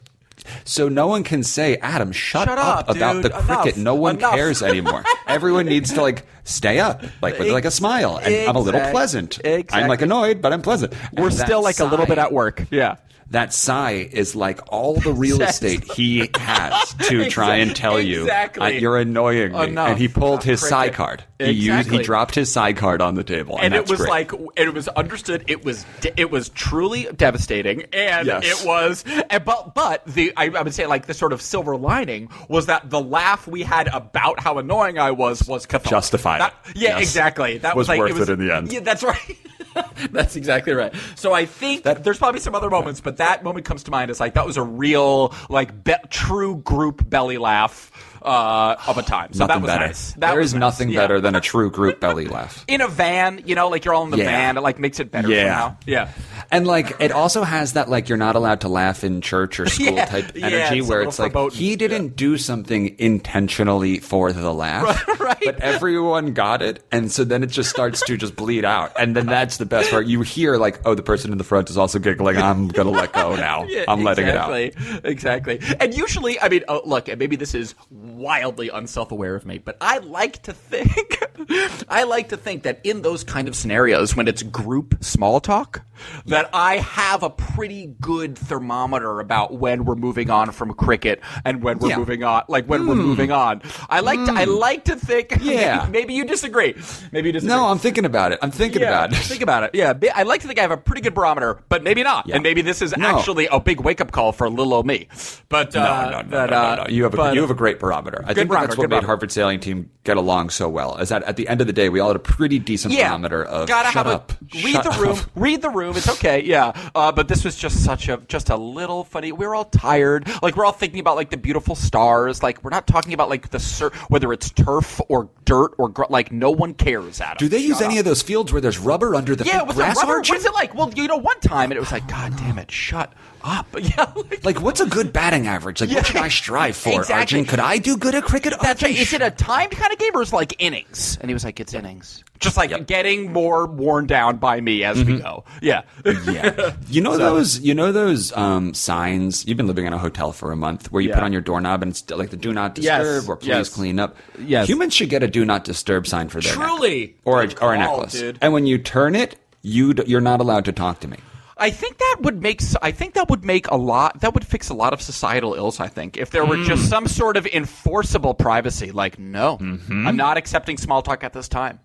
[0.69, 3.77] So no one can say, Adam, shut, Shut up, about the cricket.
[3.77, 3.77] Enough.
[3.79, 4.35] No one Enough.
[4.35, 5.03] cares anymore.
[5.27, 8.19] Everyone needs to like stay up, like with like a smile.
[8.19, 9.39] And I'm a little pleasant.
[9.73, 10.93] I'm like annoyed, but I'm pleasant.
[11.17, 12.67] we're And still like a little bit at work.
[12.71, 12.97] Yeah.
[13.31, 18.23] That sigh is like all the real estate he has to try and tell you,
[18.23, 18.63] Exactly.
[18.63, 19.65] uh, you're annoying me.
[19.65, 19.89] Enough.
[19.91, 20.71] And he pulled his Cricket.
[20.71, 21.25] sigh card.
[21.39, 24.11] He used, he dropped his sigh card on the table, and, and it was great.
[24.11, 28.63] like it was understood it was de- it was truly devastating and Yes.
[28.63, 31.77] it was and, but but the I, I would say like the sort of silver
[31.77, 35.91] lining was that the laugh we had about how annoying I was was cathartic.
[35.91, 36.41] Justified.
[36.41, 37.03] That- yeah Yes.
[37.03, 38.73] exactly that Was was, like worth it, was, it in the end.
[38.73, 39.37] yeah that's right
[40.11, 40.95] that's exactly right.
[41.17, 44.11] So I think That- there's probably some other moments but that moment comes to mind
[44.11, 47.91] as like that was a real like be- true group belly laugh
[48.23, 49.87] uh, of a time so nothing that was better.
[49.87, 50.61] nice that there is nice.
[50.61, 51.01] nothing Yeah.
[51.01, 52.65] better than a true group belly laugh.
[52.69, 54.25] in a van, you know, like you're all in the Yeah.
[54.25, 55.45] van, it like makes it better Yeah.
[55.45, 55.77] somehow.
[55.87, 56.09] Yeah.
[56.51, 59.67] And like it also has that like you're not allowed to laugh in church or
[59.71, 60.05] school Yeah.
[60.07, 65.37] type energy it's where it's like he didn't do something intentionally for the laugh, Right.
[65.45, 69.15] but everyone got it, and so then it just starts to just bleed out, and
[69.15, 70.07] then that's the best part.
[70.07, 72.37] You hear like, oh, the person in the front is also giggling.
[72.39, 73.67] I'm gonna let go now.
[73.89, 75.05] I'm letting exactly, it out.
[75.05, 75.19] Exactly.
[75.59, 75.77] Exactly.
[75.81, 77.75] And usually, I mean, oh, look, maybe this is
[78.19, 81.18] wildly unself-aware of me, but I like to think,
[81.89, 85.83] I like to think that in those kind of scenarios, when it's group small talk,
[86.27, 91.63] that I have a pretty good thermometer about when we're moving on from cricket and
[91.63, 91.97] when we're Yeah.
[91.99, 93.63] moving on, like when we're moving on.
[93.89, 95.37] I like to, I like to think.
[95.49, 95.87] Yeah.
[95.87, 96.75] Maybe, maybe you disagree.
[97.11, 97.57] Maybe you disagree.
[97.57, 98.39] No, I'm thinking about it.
[98.43, 99.17] I'm thinking yeah, about it.
[99.17, 99.71] Think about it.
[99.75, 102.27] Yeah, I like to think I have a pretty good barometer, but maybe not.
[102.27, 102.35] Yeah.
[102.37, 103.19] And maybe this is No.
[103.19, 105.09] actually a big wake up call for little old me.
[105.49, 106.89] But uh, No, no, no, but, no, uh, no, no.
[106.91, 108.23] You have a but- you have a great barometer.
[108.27, 109.07] I think barometer, that's what made barometer.
[109.07, 110.97] Harvard sailing team get along so well.
[110.99, 113.09] Is that at the end of the day, we all had a pretty decent yeah,
[113.09, 115.25] barometer of gotta shut have up, a read shut the room, up.
[115.35, 115.97] read the room.
[115.97, 116.73] It's okay, yeah.
[116.95, 119.33] Uh, but this was just such a just a little funny.
[119.33, 122.43] We were all tired, like we're all thinking about like the beautiful stars.
[122.43, 126.03] Like we're not talking about like the sur- whether it's turf or dirt or gr-
[126.11, 127.21] like no one cares.
[127.23, 128.01] Adam, Do they use Shut any up.
[128.01, 130.19] of those fields where there's rubber under the Yeah, what's the grass rubber?
[130.19, 130.75] What is it like?
[130.75, 133.13] Well, you know, one time and it was like, God damn it, shut
[133.49, 133.67] up.
[133.81, 135.81] Yeah, like, Like, what's a good batting average?
[135.81, 135.97] Like, Yeah.
[135.97, 136.91] what should I strive for?
[137.01, 137.15] Exactly.
[137.39, 138.55] Arjun, could I do good at cricket?
[138.61, 138.97] That's right.
[138.97, 141.17] Is it a timed kind of game or is it like innings?
[141.21, 142.23] And he was like, it's innings.
[142.41, 142.87] Just like Yep.
[142.87, 145.45] getting more worn down by me as we go.
[145.61, 145.83] Yeah.
[146.05, 146.75] yeah.
[146.89, 147.59] You know those.
[147.61, 149.45] You know those um, signs.
[149.47, 151.17] You've been living in a hotel for a month, where you Yeah.
[151.17, 153.69] put on your doorknob and it's like the "Do not Yes, disturb" or "Please yes.
[153.71, 154.69] clean up." Yes.
[154.69, 156.65] Humans should get a "Do not disturb" sign for their neck.
[156.69, 157.17] Truly.
[157.25, 158.13] or a, or a necklace.
[158.13, 158.39] dude.
[158.41, 161.17] And when you turn it, you d- you're not allowed to talk to me.
[161.59, 164.69] I think that would make I think that would make a lot that would fix
[164.69, 166.65] a lot of societal ills I think if there were Hmm.
[166.65, 171.49] just some sort of enforceable privacy like no I'm not accepting small talk at this
[171.49, 171.81] time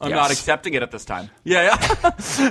[0.00, 0.10] I'm.
[0.10, 0.16] Yes.
[0.16, 2.10] not accepting it at this time yeah yeah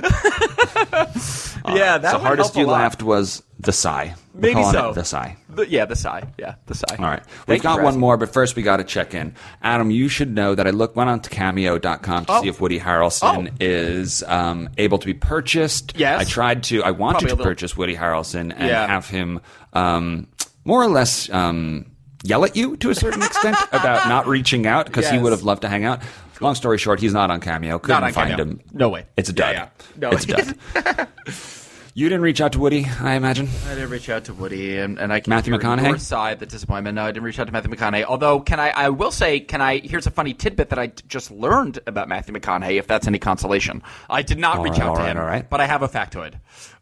[1.74, 4.14] yeah that hardest you laughed was the sigh.
[4.34, 5.36] We're maybe so the sigh.
[5.48, 7.22] The- yeah the sigh yeah the sigh All right.
[7.46, 8.00] We've got one asking.
[8.00, 9.34] more, but first we got to check in.
[9.62, 12.42] Adam, you should know that I look went on to cameo.com to Oh.
[12.42, 13.54] see if Woody Harrelson Oh.
[13.60, 15.94] is um, able to be purchased.
[15.96, 16.20] Yes.
[16.20, 18.86] I tried to, I wanted Probably to little- purchase Woody Harrelson and Yeah.
[18.86, 19.40] have him
[19.72, 20.26] um,
[20.64, 21.86] more or less um,
[22.24, 25.42] yell at you to a certain extent about not reaching out because he would have
[25.42, 26.02] loved to hang out.
[26.40, 27.78] Long story short, he's not on Cameo.
[27.78, 28.44] Couldn't on find Cameo.
[28.44, 28.60] him.
[28.72, 29.06] No way.
[29.16, 29.54] It's a Yeah, dud.
[29.54, 29.68] yeah.
[29.96, 30.10] No.
[30.10, 31.08] It's a dud.
[31.94, 33.48] you didn't reach out to Woody, I imagine.
[33.68, 35.88] I didn't reach out to Woody, and, and I can Matthew hear McConaughey?
[35.90, 36.96] Your side, the disappointment.
[36.96, 38.04] No, I didn't reach out to Matthew McConaughey.
[38.04, 38.70] Although, can I?
[38.70, 39.78] I will say, can I?
[39.78, 42.78] Here's a funny tidbit that I just learned about Matthew McConaughey.
[42.78, 45.24] If that's any consolation, I did not All reach right, out to right, him, all
[45.24, 45.48] right.
[45.48, 46.34] but I have a factoid.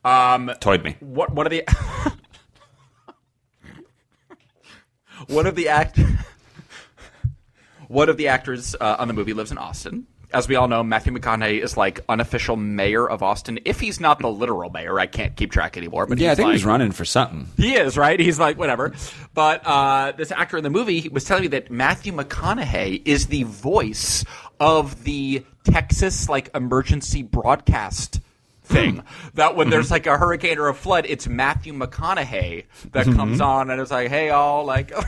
[0.04, 0.96] Um, Toyed me.
[1.00, 1.30] what?
[1.32, 1.64] One of the.
[5.28, 6.00] one of the act.
[7.92, 10.06] one of the actors uh, on the movie lives in Austin.
[10.32, 13.58] As we all know, Matthew McConaughey is like unofficial mayor of Austin.
[13.66, 16.06] If he's not the literal mayor, I can't keep track anymore.
[16.06, 17.48] But Yeah, I think like, he was running for something.
[17.58, 18.18] he is right.
[18.18, 18.94] He's like whatever.
[19.34, 23.42] But uh, this actor in the movie was telling me that Matthew McConaughey is the
[23.42, 24.24] voice
[24.58, 28.20] of the Texas like emergency broadcast
[28.72, 29.02] thing.
[29.34, 33.70] That when there's like a hurricane or a flood, it's Matthew McConaughey that comes on
[33.70, 34.92] and it's like, hey, all like.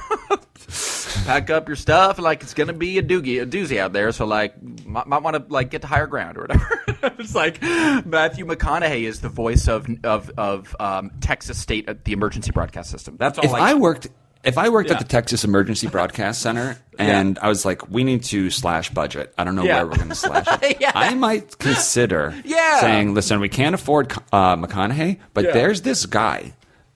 [1.26, 4.10] Pack up your stuff, like it's gonna be a doogie, a doozy out there.
[4.12, 6.80] So like, might, might want to like get to higher ground or whatever.
[7.18, 12.12] it's like Matthew McConaughey is the voice of of of um, Texas State, uh, the
[12.12, 13.16] emergency broadcast system.
[13.18, 13.44] That's all.
[13.44, 14.08] If I worked,
[14.44, 14.96] if I worked Yeah.
[14.96, 19.32] at the Texas Emergency Broadcast Center and I was like, we need to slash budget.
[19.38, 19.76] I don't know Yeah.
[19.78, 20.76] where we're going to slash it.
[20.80, 20.92] Yeah.
[20.94, 22.80] I might consider Yeah.
[22.80, 25.52] saying, listen, we can't afford uh, McConaughey, but Yeah.
[25.52, 26.52] there's this guy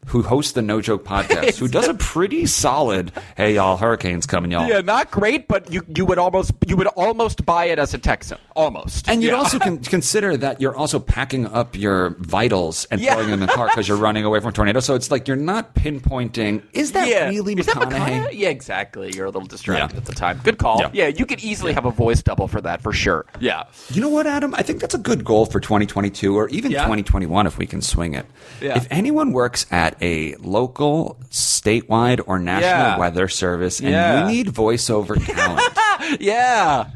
[0.08, 3.12] who hosts the No Joke podcast who does a pretty solid.
[3.36, 4.68] Hey, y'all, hurricanes coming, y'all.
[4.68, 7.98] yeah, not great, but you you would almost you would almost buy it as a
[7.98, 9.08] Texan, almost.
[9.08, 9.36] And you'd Yeah.
[9.36, 13.14] also con- consider that you're also packing up your vitals and Yeah.
[13.14, 14.80] throwing them in the car because you're running away from a tornado.
[14.80, 16.62] So it's like you're not pinpointing.
[16.72, 17.28] Is that yeah.
[17.28, 18.30] really Is that McConaughey?
[18.32, 19.12] Yeah, exactly.
[19.14, 20.40] You're a little distracted at the time.
[20.44, 20.82] Good call.
[20.92, 21.06] Yeah.
[21.08, 23.26] You could easily have a voice double for that for sure.
[23.40, 23.64] Yeah.
[23.90, 24.54] You know what, Adam?
[24.54, 26.82] I think that's a good goal for 2022 or even Yeah.
[26.84, 28.26] 2021 if we can swing it.
[28.60, 32.98] If anyone works at a local, statewide, or national Yeah.
[32.98, 34.26] weather service and Yeah.
[34.26, 36.86] you need voiceover talent Yeah.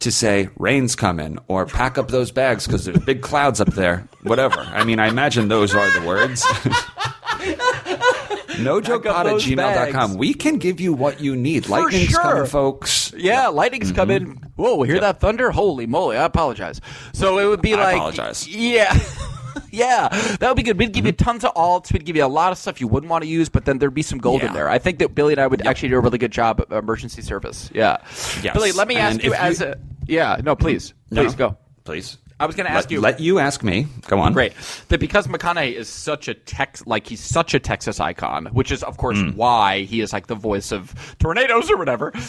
[0.00, 4.06] to say, rain's coming, or pack up those bags because there's big clouds up there,
[4.22, 4.60] whatever.
[4.60, 6.44] I mean, I imagine those are the words.
[8.60, 10.14] No joke at gmail.com.
[10.16, 11.68] We can give you what you need.
[11.68, 12.20] Lightning's sure.
[12.22, 13.12] coming, folks.
[13.16, 13.96] Yeah, lightning's mm-hmm.
[13.96, 14.42] coming.
[14.56, 15.50] Whoa, we hear that thunder?
[15.50, 16.16] Holy moly!
[16.16, 16.80] I apologize.
[17.12, 18.46] So it would be I like, apologize.
[18.46, 18.96] Yeah,
[19.70, 20.78] yeah, that would be good.
[20.78, 21.24] We'd give you mm-hmm.
[21.24, 21.92] tons of alts.
[21.92, 23.94] We'd give you a lot of stuff you wouldn't want to use, but then there'd
[23.94, 24.68] be some gold in there.
[24.68, 27.22] I think that Billy and I would actually do a really good job at emergency
[27.22, 27.70] service.
[27.74, 27.98] Yeah,
[28.42, 28.54] Yes.
[28.54, 30.40] Billy, let me ask you if as a yeah.
[30.42, 31.22] No, please, No.
[31.22, 31.56] please go.
[31.84, 32.18] Please.
[32.44, 33.00] I was going to ask Let, you.
[33.00, 33.86] let you ask me.
[34.06, 34.32] Go on.
[34.34, 34.52] Great.
[34.88, 38.82] That because McConaughey is such a Tex, like he's such a Texas icon, which is
[38.82, 39.34] of course Mm.
[39.36, 42.12] why he is like the voice of tornadoes or whatever.
[42.14, 42.20] Um,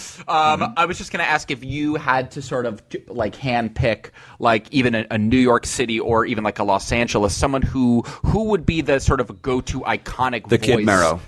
[0.62, 0.74] Mm-hmm.
[0.78, 4.72] I was just going to ask if you had to sort of like handpick, like
[4.72, 8.46] even a, a New York City or even like a Los Angeles, someone who who
[8.46, 10.66] would be the sort of go to iconic The voice.
[10.66, 11.20] Kid Mero.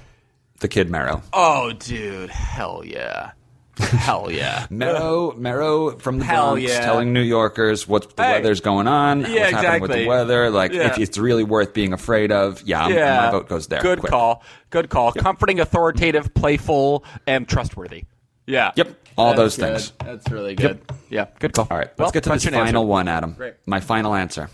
[0.60, 1.22] The Kid Mero.
[1.34, 3.32] Oh, dude, hell yeah,
[3.80, 4.66] hell yeah.
[4.70, 6.82] Mero, Mero from the Hell Bronx, yeah.
[6.82, 8.32] telling New Yorkers what the Hey.
[8.34, 10.04] weather's going on, Yeah, what's happening with exactly.
[10.04, 10.50] the weather.
[10.50, 10.88] Like, Yeah.
[10.88, 13.82] if it's really worth being afraid of, yeah, I'm- yeah, my vote goes there.
[13.82, 14.12] Good Quick.
[14.12, 14.44] call.
[14.70, 15.12] Good call.
[15.12, 18.04] Comforting, authoritative, playful, and trustworthy.
[18.46, 18.72] Yeah.
[18.76, 19.66] Yep, all That's those good.
[19.78, 19.94] things.
[20.04, 20.80] That's really good.
[21.10, 21.68] Yeah, good call.
[21.70, 22.88] All right, let's Well, get to this question final answered.
[22.88, 23.34] one, Adam.
[23.38, 23.54] Great.
[23.66, 24.50] My final answer.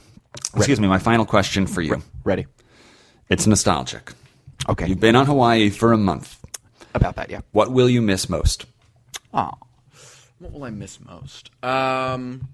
[0.56, 2.02] Excuse me, my final question for you.
[2.24, 2.48] Ready.
[3.30, 4.12] It's nostalgic.
[4.68, 4.88] Okay.
[4.88, 6.38] You've been on Hawaii for a month.
[6.96, 7.40] About that, yeah.
[7.52, 8.66] What will you miss most?
[9.34, 9.52] Oh.
[10.40, 11.50] What will I miss most?
[11.64, 12.50] Um,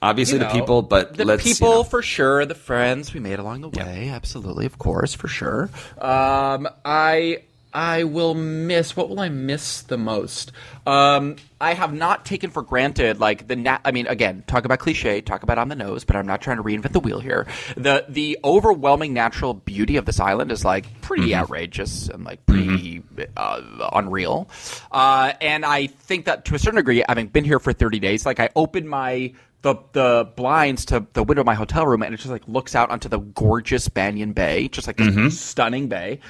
[0.00, 1.84] Obviously, you the people, but the let's you people know.
[1.84, 5.70] for sure, the friends we made along the way, absolutely, of course, for sure.
[5.98, 8.96] Um, I I will miss.
[8.96, 10.52] What will I miss the most?
[10.86, 13.56] Um, I have not taken for granted like the.
[13.56, 16.40] Na- I mean, again, talk about cliche, talk about on the nose, but I'm not
[16.40, 17.46] trying to reinvent the wheel here.
[17.76, 23.02] The the overwhelming natural beauty of this island is like pretty outrageous and like pretty
[23.36, 24.48] uh, unreal.
[24.90, 28.24] Uh, and I think that to a certain degree, having been here for 30 days,
[28.24, 32.14] like I opened my the the blinds to the window of my hotel room, and
[32.14, 36.20] it just like looks out onto the gorgeous Banyan Bay, just like this stunning bay.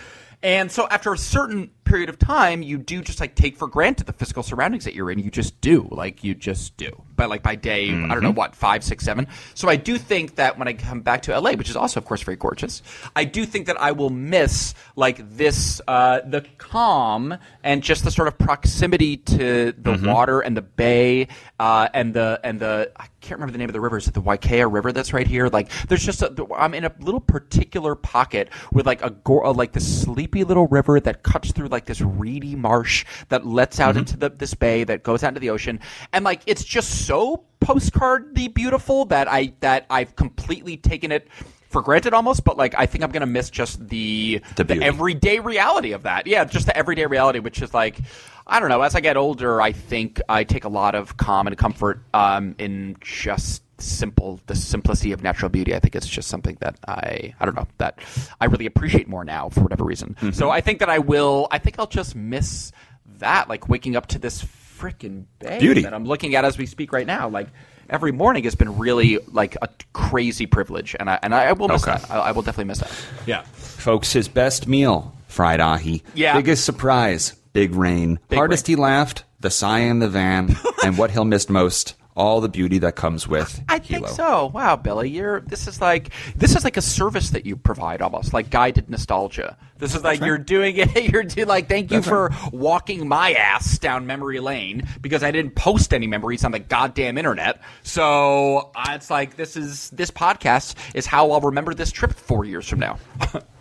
[0.42, 4.06] And so after a certain period of time, you do just like take for granted
[4.06, 5.18] the physical surroundings that you're in.
[5.18, 7.02] You just do, like you just do.
[7.18, 9.26] But like by day, I don't know what five, six, seven.
[9.54, 12.06] So I do think that when I come back to LA, which is also of
[12.06, 12.80] course very gorgeous,
[13.16, 18.12] I do think that I will miss like this uh, the calm and just the
[18.12, 21.26] sort of proximity to the water and the bay
[21.58, 23.98] uh, and the and the I can't remember the name of the river.
[23.98, 25.48] Is it the Waikea River that's right here?
[25.48, 29.72] Like there's just a, I'm in a little particular pocket with like a uh, like
[29.72, 34.16] this sleepy little river that cuts through like this reedy marsh that lets out into
[34.16, 35.80] the, this bay that goes out into the ocean,
[36.12, 41.26] and like it's just so postcardy beautiful that I that I've completely taken it
[41.70, 45.38] for granted almost, but like I think I'm gonna miss just the The the, everyday
[45.38, 46.26] reality of that.
[46.26, 47.98] Yeah, just the everyday reality, which is like
[48.46, 48.82] I don't know.
[48.82, 52.54] As I get older, I think I take a lot of calm and comfort um,
[52.58, 55.74] in just simple the simplicity of natural beauty.
[55.74, 58.00] I think it's just something that I I don't know that
[58.38, 60.14] I really appreciate more now for whatever reason.
[60.20, 60.32] Mm-hmm.
[60.32, 61.48] So I think that I will.
[61.50, 62.70] I think I'll just miss
[63.18, 64.46] that, like waking up to this
[64.78, 65.82] freaking bay Beauty.
[65.82, 67.28] that I'm looking at as we speak right now.
[67.28, 67.48] Like
[67.90, 71.82] every morning has been really like a crazy privilege, and I and I will miss
[71.86, 71.98] Okay.
[71.98, 72.10] that.
[72.10, 72.92] I, I will definitely miss that.
[73.26, 73.42] Yeah.
[73.52, 76.02] Folks, his best meal, fried ahi.
[76.14, 76.34] Yeah.
[76.36, 78.18] Biggest surprise, big rain.
[78.28, 78.76] Big Hardest rain.
[78.76, 82.78] he laughed, the sigh in the van, and what he'll miss most, all the beauty
[82.80, 84.08] that comes with I think Hilo.
[84.08, 84.46] so.
[84.46, 88.34] Wow, Billy, you're this is like this is like a service that you provide almost
[88.34, 89.56] like guided nostalgia.
[89.78, 90.26] This is like right.
[90.26, 90.88] you're doing it.
[91.12, 95.30] You're doing like thank you That's for walking my ass down memory lane because I
[95.30, 97.62] didn't post any memories on the goddamn internet.
[97.84, 102.44] So uh, it's like this is this podcast is how I'll remember this trip four
[102.44, 102.98] years from now.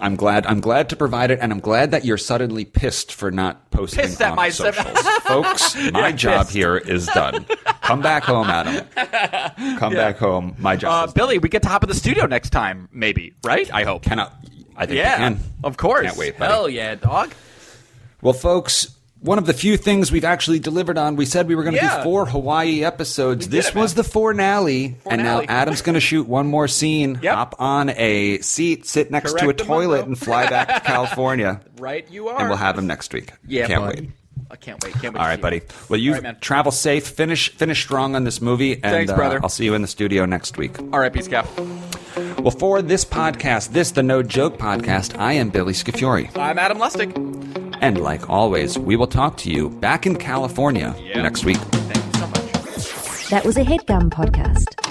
[0.00, 0.46] I'm glad.
[0.46, 4.00] I'm glad to provide it, and I'm glad that you're suddenly pissed for not posting
[4.04, 5.74] Pissed on my- socials, folks.
[5.92, 6.52] My Yeah, job pissed.
[6.56, 7.44] here is done.
[7.82, 8.86] Come back home, Adam.
[9.78, 10.54] Come back home.
[10.58, 11.08] My job.
[11.08, 11.12] Uh.
[11.12, 13.72] Billy, we get to hop in the studio next time, maybe, right?
[13.72, 14.02] I hope.
[14.02, 14.32] Cannot.
[14.76, 15.44] I think yeah, we can.
[15.64, 16.06] of course.
[16.06, 16.38] Can't wait.
[16.38, 16.52] buddy.
[16.52, 17.32] Hell yeah, dog.
[18.22, 18.95] Well, folks,
[19.26, 21.16] one of the few things we've actually delivered on.
[21.16, 21.98] We said we were going to Yeah.
[21.98, 23.46] do four Hawaii episodes.
[23.46, 27.18] did this it, was the finale, and now Adam's going to shoot one more scene.
[27.22, 27.34] Yep.
[27.34, 31.60] Hop on a seat, sit next to a toilet, and fly back to California.
[31.78, 32.38] Right, you are.
[32.40, 33.32] And we'll have him next week.
[33.46, 34.00] Yeah, can't bud.
[34.00, 34.10] wait.
[34.50, 34.92] I can't wait.
[34.94, 35.20] Can't wait.
[35.20, 35.56] All to right, see buddy.
[35.56, 35.62] you.
[35.88, 36.36] Well, you All right, man.
[36.40, 37.06] travel safe.
[37.06, 39.40] Finish finish strong on this movie, and Thanks, uh, brother.
[39.42, 40.78] I'll see you in the studio next week.
[40.92, 41.46] All right, peace, Gav.
[42.40, 46.78] Well, for this podcast, this the No Joke podcast, I am Billy Scafuri, I'm Adam
[46.78, 47.10] Lustick.
[47.80, 51.22] and like always, we will talk to you back in California Yeah.
[51.22, 51.56] next week.
[51.58, 53.28] Thank you so much.
[53.30, 54.85] That was a headgum podcast.